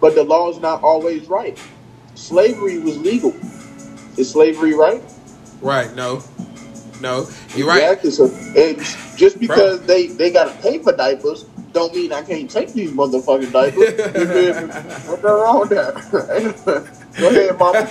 [0.02, 1.58] But the law is not always right.
[2.16, 3.34] Slavery was legal.
[4.18, 5.02] Is slavery right?
[5.62, 5.96] Right?
[5.96, 6.22] No,
[7.00, 7.26] no.
[7.56, 7.84] You're right.
[7.84, 8.12] Exactly.
[8.12, 12.74] So it's just because they they gotta pay for diapers don't mean I can't take
[12.74, 13.78] these motherfucking diapers.
[13.80, 14.74] You feel me?
[15.08, 15.92] What's the wrong there?
[15.94, 16.98] that?
[17.20, 17.84] Go ahead, mama.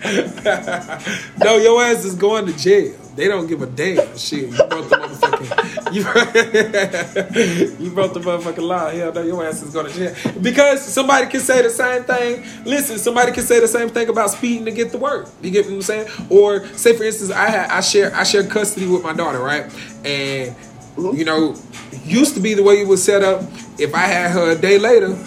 [1.38, 2.94] no, your ass is going to jail.
[3.14, 4.16] They don't give a damn.
[4.16, 5.76] Shit, you broke the motherfucking.
[5.90, 6.02] You,
[7.84, 8.90] you broke the motherfucking law.
[8.90, 12.44] Hell no, your ass is going to jail because somebody can say the same thing.
[12.64, 15.28] Listen, somebody can say the same thing about speeding to get to work.
[15.42, 16.08] You get what I'm saying?
[16.30, 19.64] Or say, for instance, I had I share I share custody with my daughter, right?
[20.04, 21.16] And mm-hmm.
[21.16, 21.56] you know,
[22.04, 23.42] used to be the way it was set up.
[23.78, 25.18] If I had her a day later,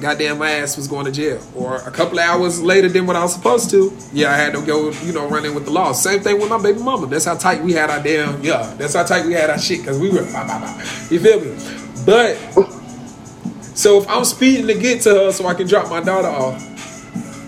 [0.00, 1.40] goddamn my ass was going to jail.
[1.54, 4.54] Or a couple of hours later than what I was supposed to, yeah, I had
[4.54, 5.92] to go, you know, running with the law.
[5.92, 7.06] Same thing with my baby mama.
[7.06, 9.80] That's how tight we had our damn, yeah, that's how tight we had our shit
[9.80, 10.78] because we were, bah, bah, bah.
[11.10, 11.56] you feel me?
[12.04, 12.36] But,
[13.76, 16.66] so if I'm speeding to get to her so I can drop my daughter off,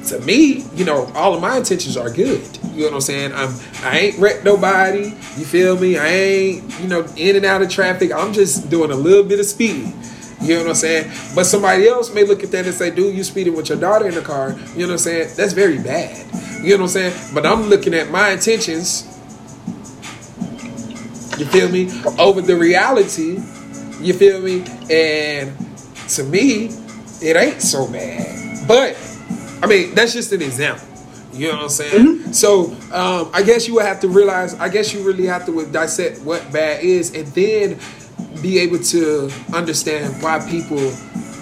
[0.08, 2.42] to me, you know, all of my intentions are good.
[2.72, 3.32] You know what I'm saying?
[3.32, 5.04] I'm I ain't wrecked nobody.
[5.04, 5.98] You feel me?
[5.98, 8.12] I ain't, you know, in and out of traffic.
[8.12, 9.92] I'm just doing a little bit of speeding.
[10.42, 11.10] You know what I'm saying?
[11.34, 14.08] But somebody else may look at that and say, dude, you speeding with your daughter
[14.08, 14.50] in the car.
[14.74, 15.30] You know what I'm saying?
[15.36, 16.26] That's very bad.
[16.62, 17.34] You know what I'm saying?
[17.34, 19.06] But I'm looking at my intentions.
[21.38, 21.90] You feel me?
[22.18, 23.40] Over the reality.
[24.00, 24.64] You feel me?
[24.90, 25.56] And
[26.10, 26.66] to me,
[27.22, 28.66] it ain't so bad.
[28.66, 28.96] But
[29.62, 30.88] I mean, that's just an example.
[31.32, 32.32] You know what I'm saying?
[32.34, 34.54] So um, I guess you would have to realize.
[34.54, 37.78] I guess you really have to dissect what bad is, and then
[38.40, 40.78] be able to understand why people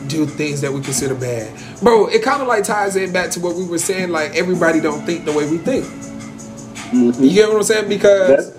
[0.08, 1.52] do things that we consider bad.
[1.80, 4.10] Bro, it kind of like ties in back to what we were saying.
[4.10, 5.84] Like everybody don't think the way we think.
[5.84, 7.22] Mm-hmm.
[7.22, 7.88] You get what I'm saying?
[7.88, 8.56] Because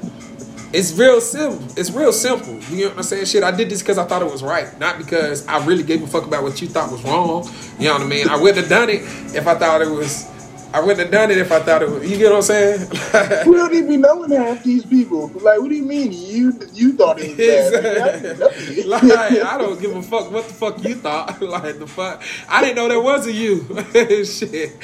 [0.74, 1.62] it's real simple.
[1.78, 2.58] It's real simple.
[2.74, 3.26] You know what I'm saying?
[3.26, 6.02] Shit, I did this because I thought it was right, not because I really gave
[6.02, 7.50] a fuck about what you thought was wrong.
[7.78, 8.30] You know what I mean?
[8.30, 9.02] I wouldn't have done it
[9.36, 10.31] if I thought it was.
[10.74, 12.10] I wouldn't have done it if I thought it was.
[12.10, 12.90] You get what I'm saying?
[13.46, 15.28] We don't even be knowing half these people.
[15.28, 17.84] Like, what do you mean you you thought it was bad?
[17.84, 18.84] Like, I didn't know you.
[18.88, 21.42] like I don't give a fuck what the fuck you thought.
[21.42, 23.66] like the fuck, I didn't know there was a you.
[24.26, 24.80] Shit,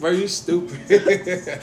[0.00, 1.60] bro, you stupid.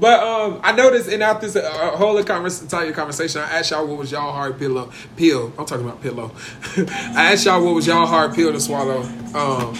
[0.00, 3.86] but um, I noticed in out this uh, whole conversation, entire conversation, I asked y'all
[3.86, 5.52] what was y'all hard pillow pill.
[5.58, 6.32] I'm talking about pillow.
[6.76, 9.01] I asked y'all what was y'all hard pill to swallow.
[9.34, 9.76] Um,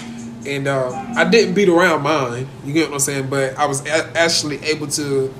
[0.47, 2.49] and uh, I didn't beat around mine.
[2.65, 3.29] You get what I'm saying?
[3.29, 5.33] But I was a- actually able to.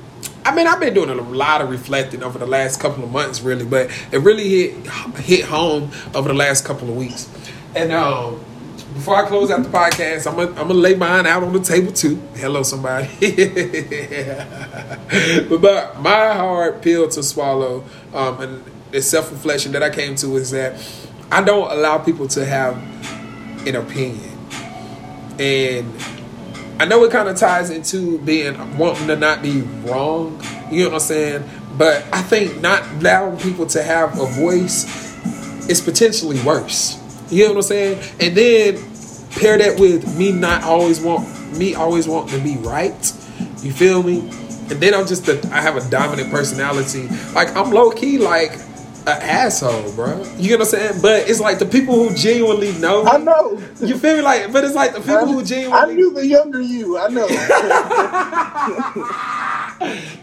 [0.45, 3.41] I mean, I've been doing a lot of reflecting over the last couple of months,
[3.43, 4.87] really, but it really hit
[5.19, 7.29] hit home over the last couple of weeks.
[7.75, 8.41] And um,
[8.95, 11.61] before I close out the podcast, I'm gonna I'm gonna lay mine out on the
[11.61, 12.17] table too.
[12.35, 13.09] Hello, somebody.
[15.49, 20.15] but, but my hard pill to swallow, um, and the self reflection that I came
[20.17, 20.75] to is that
[21.31, 22.77] I don't allow people to have
[23.67, 24.39] an opinion.
[25.39, 25.93] And
[26.81, 30.43] I know it kind of ties into being wanting to not be wrong.
[30.71, 31.49] You know what I'm saying?
[31.77, 34.85] But I think not allowing people to have a voice
[35.69, 36.99] is potentially worse.
[37.31, 37.99] You know what I'm saying?
[38.21, 38.75] And then
[39.31, 43.13] pair that with me not always want me always wanting to be right.
[43.63, 44.21] You feel me?
[44.71, 47.09] And then I'm just I have a dominant personality.
[47.35, 48.59] Like I'm low key like
[49.07, 50.23] an asshole, bro.
[50.37, 51.03] You get what I'm saying?
[51.03, 53.05] But it's like the people who genuinely know.
[53.05, 53.61] I know.
[53.81, 54.23] You feel me?
[54.23, 55.79] Like, but it's like the people who genuinely.
[55.79, 56.99] I knew the younger you.
[56.99, 57.29] I know.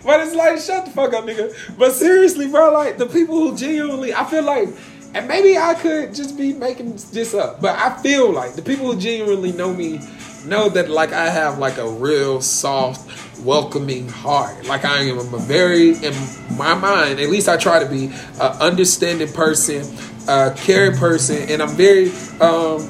[0.04, 1.54] But it's like, shut the fuck up, nigga.
[1.78, 4.70] But seriously, bro, like the people who genuinely, I feel like,
[5.14, 8.92] and maybe I could just be making this up, but I feel like the people
[8.92, 10.00] who genuinely know me
[10.46, 14.66] know that like I have like a real soft, welcoming heart.
[14.66, 16.14] Like I am a very in
[16.58, 18.08] my mind, at least I try to be
[18.40, 19.86] an understanding person,
[20.28, 22.10] a caring person, and I'm very
[22.40, 22.88] um,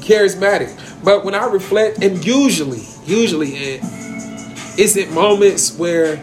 [0.00, 0.74] charismatic.
[1.04, 3.80] But when I reflect, and usually, usually, it,
[4.76, 6.22] it's in moments where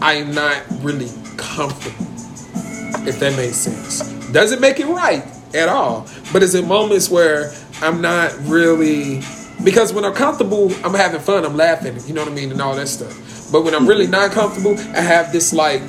[0.00, 2.06] I am not really comfortable.
[3.06, 4.00] If that makes sense,
[4.32, 5.24] doesn't make it right
[5.54, 6.06] at all.
[6.32, 9.22] But it's in moments where I'm not really
[9.64, 12.60] because when I'm comfortable, I'm having fun, I'm laughing, you know what I mean, and
[12.60, 13.50] all that stuff.
[13.50, 15.82] But when I'm really not comfortable, I have this like,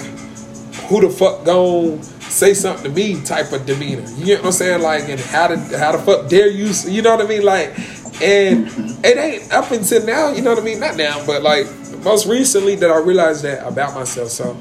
[0.87, 4.07] who the fuck gon' say something to me type of demeanor.
[4.17, 4.81] You get what I'm saying?
[4.81, 6.71] Like, and how to how the fuck dare you?
[6.87, 7.43] You know what I mean?
[7.43, 7.75] Like,
[8.21, 8.67] and
[9.05, 10.31] it ain't up until now.
[10.31, 10.79] You know what I mean?
[10.79, 11.67] Not now, but like
[12.03, 14.29] most recently that I realized that about myself.
[14.29, 14.51] So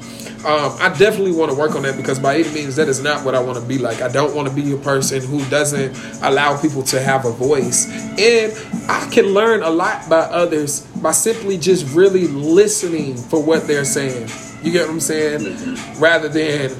[0.45, 3.25] um, I definitely want to work on that because by any means that is not
[3.25, 4.01] what I want to be like.
[4.01, 7.87] I don't want to be a person who doesn't allow people to have a voice.
[8.19, 8.53] And
[8.89, 13.85] I can learn a lot by others by simply just really listening for what they're
[13.85, 14.29] saying.
[14.63, 15.77] You get what I'm saying?
[15.99, 16.71] Rather than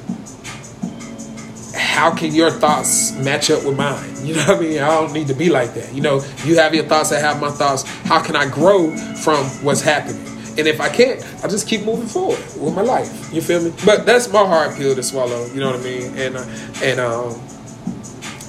[2.00, 4.08] how can your thoughts match up with mine?
[4.20, 4.78] You know what I mean?
[4.78, 5.92] I don't need to be like that.
[5.92, 7.82] You know, you have your thoughts, I have my thoughts.
[8.04, 8.94] How can I grow
[9.24, 10.24] from what's happening?
[10.56, 13.10] And if I can't, I just keep moving forward with my life.
[13.34, 13.72] You feel me?
[13.84, 15.46] But that's my hard pill to swallow.
[15.46, 16.16] You know what I mean?
[16.16, 16.46] And uh,
[16.82, 17.40] and um,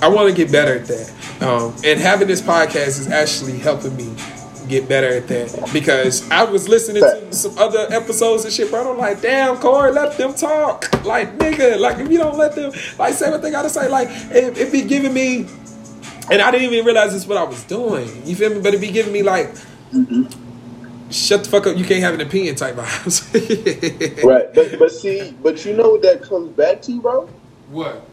[0.02, 1.41] I want to get better at that.
[1.41, 4.14] Um, and having this podcast is actually helping me
[4.72, 8.91] get better at that because I was listening to some other episodes and shit, bro.
[8.91, 10.91] I'm like, damn, Corey, let them talk.
[11.05, 14.07] Like, nigga, like if you don't let them like say what they gotta say, like
[14.09, 15.45] it, it be giving me,
[16.32, 18.09] and I didn't even realize this what I was doing.
[18.26, 18.61] You feel me?
[18.61, 19.49] But it be giving me like.
[19.93, 20.41] Mm-hmm
[21.11, 24.24] shut the fuck up, you can't have an opinion type vibes.
[24.24, 24.53] right.
[24.53, 27.28] But but see, but you know what that comes back to, bro?
[27.69, 28.07] What?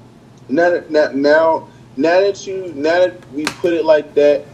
[0.49, 4.45] Now that now now now that you now that we put it like that,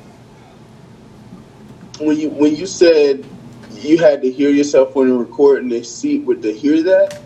[1.99, 3.25] when you when you said
[3.73, 7.21] you had to hear yourself when you're recording the seat with to hear that,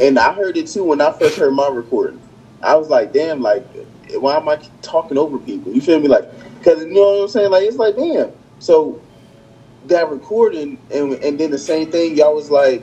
[0.00, 2.20] and I heard it too when I first heard my recording.
[2.62, 3.64] I was like, damn, like
[4.18, 5.72] why am I talking over people?
[5.72, 6.08] You feel me?
[6.08, 7.50] Like, because you know what I'm saying?
[7.50, 8.32] Like, it's like, damn.
[8.58, 9.00] So
[9.86, 12.82] that recording, and and then the same thing, y'all was like,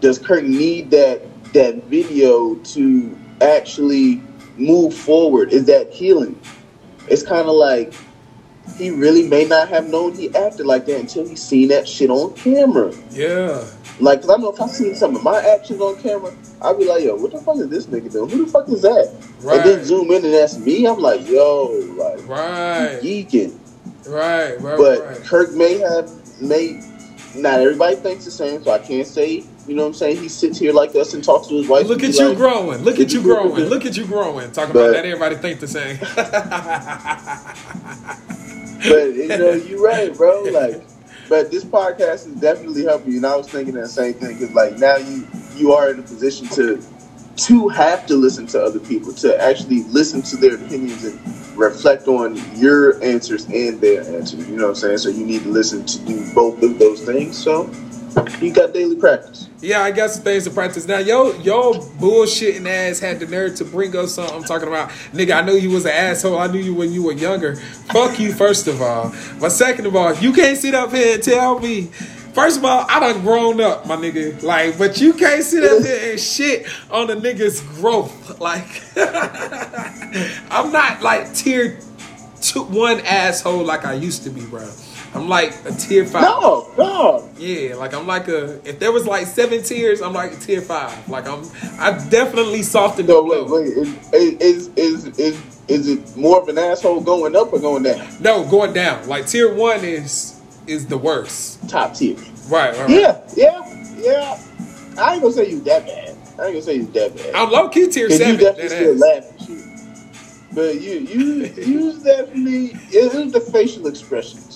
[0.00, 4.22] does Kirk need that that video to actually
[4.56, 5.52] move forward?
[5.52, 6.40] Is that healing?
[7.08, 7.94] It's kind of like
[8.76, 12.10] he really may not have known he acted like that until he seen that shit
[12.10, 12.92] on camera.
[13.10, 13.64] Yeah.
[14.00, 16.86] Like, cause I know if I seen some of my actions on camera, I'd be
[16.86, 18.30] like, yo, what the fuck is this nigga doing?
[18.30, 19.14] Who the fuck is that?
[19.40, 19.58] Right.
[19.58, 20.86] And then zoom in and that's me.
[20.86, 21.66] I'm like, yo,
[21.96, 22.98] like, right.
[23.02, 23.58] geeking.
[24.06, 25.22] Right, right, but right.
[25.24, 26.10] Kirk may have
[26.40, 26.80] may
[27.36, 30.16] not everybody thinks the same, so I can't say, you know what I'm saying?
[30.16, 31.86] He sits here like us and talks to his wife.
[31.86, 32.82] Look at you like, growing.
[32.82, 33.64] Look at you growing.
[33.64, 34.50] Look at you growing.
[34.52, 35.98] Talk about that everybody think the same.
[38.88, 40.42] but you know, you're right, bro.
[40.42, 40.82] Like
[41.30, 43.18] but this podcast is definitely helping you.
[43.18, 46.02] And I was thinking that same thing because like now you you are in a
[46.02, 46.82] position to
[47.36, 51.18] to have to listen to other people, to actually listen to their opinions and
[51.56, 54.46] reflect on your answers and their answers.
[54.48, 54.98] You know what I'm saying?
[54.98, 57.38] So you need to listen to do both of those things.
[57.38, 57.70] So
[58.40, 59.48] you got daily practice.
[59.60, 60.86] Yeah, I got some things to practice.
[60.86, 64.88] Now, yo, yo, bullshitting ass had the nerve to bring up something I'm talking about.
[65.12, 66.38] Nigga, I knew you was an asshole.
[66.38, 67.56] I knew you when you were younger.
[67.56, 69.14] Fuck you, first of all.
[69.38, 71.90] But second of all, you can't sit up here and tell me
[72.32, 74.42] First of all, I done grown up, my nigga.
[74.42, 78.40] Like, but you can't sit up here and shit on a nigga's growth.
[78.40, 78.82] Like,
[80.50, 81.80] I'm not like tier
[82.40, 84.70] two, one asshole like I used to be, bro.
[85.14, 86.22] I'm like a tier five.
[86.22, 87.28] No, no.
[87.36, 88.60] Yeah, like I'm like a.
[88.68, 91.08] If there was like seven tiers, I'm like tier five.
[91.08, 91.44] Like I'm,
[91.80, 93.08] I definitely softened.
[93.08, 93.66] No, wait, wait.
[94.12, 98.06] Is, is is is is it more of an asshole going up or going down?
[98.20, 99.08] No, going down.
[99.08, 101.68] Like tier one is is the worst.
[101.68, 102.16] Top tier.
[102.48, 104.40] Right, right, Yeah, yeah, yeah.
[104.96, 106.16] I ain't gonna say you that bad.
[106.38, 107.34] I ain't gonna say you that bad.
[107.34, 108.38] I'm low key tier seven.
[108.38, 109.70] You definitely still laughing.
[110.52, 114.49] But you you you definitely it was the facial expressions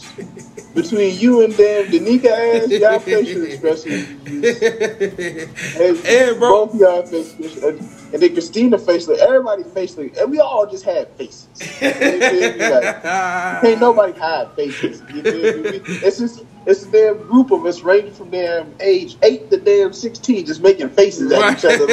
[0.75, 2.71] between you and damn Danica ass.
[2.71, 4.09] Y'all facial expressions.
[6.07, 7.69] and, bro, both y'all facial.
[7.69, 11.49] And then Christina facially, everybody facially, and we all just had faces.
[11.81, 11.85] like,
[13.65, 15.03] ain't nobody hide faces.
[15.09, 19.93] It's just it's a damn group of us ranging from damn age eight to damn
[19.93, 21.87] sixteen, just making faces at each other.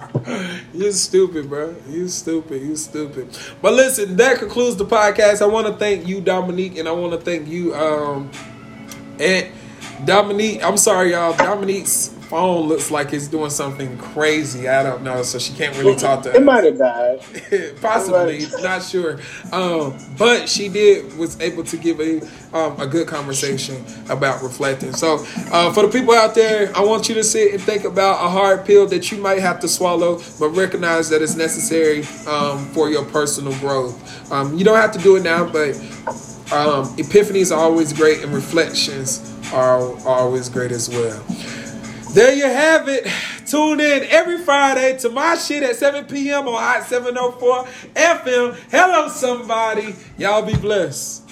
[0.74, 1.74] you stupid, bro.
[1.88, 2.62] You stupid.
[2.62, 3.36] You stupid.
[3.62, 5.42] But listen, that concludes the podcast.
[5.42, 8.30] I want to thank you, Dominique, and I want to thank you, um,
[9.18, 9.48] and
[10.04, 10.64] Dominique.
[10.64, 11.36] I'm sorry, y'all.
[11.36, 14.68] Dominique's phone looks like it's doing something crazy.
[14.68, 16.32] I don't know, so she can't really talk to.
[16.34, 17.20] It might have died.
[17.82, 19.18] Possibly, not sure.
[19.52, 22.20] Um, but she did was able to give a
[22.56, 24.92] um, a good conversation about reflecting.
[24.92, 28.24] So, uh, for the people out there, I want you to sit and think about
[28.24, 32.64] a hard pill that you might have to swallow, but recognize that it's necessary um,
[32.66, 34.32] for your personal growth.
[34.32, 35.70] Um, you don't have to do it now, but
[36.52, 41.24] um, epiphanies are always great, and reflections are always great as well.
[42.12, 43.06] There you have it.
[43.46, 46.48] Tune in every Friday to my shit at 7 p.m.
[46.48, 48.56] on Hot 704 FM.
[48.70, 49.94] Hello, somebody.
[50.18, 51.29] Y'all be blessed.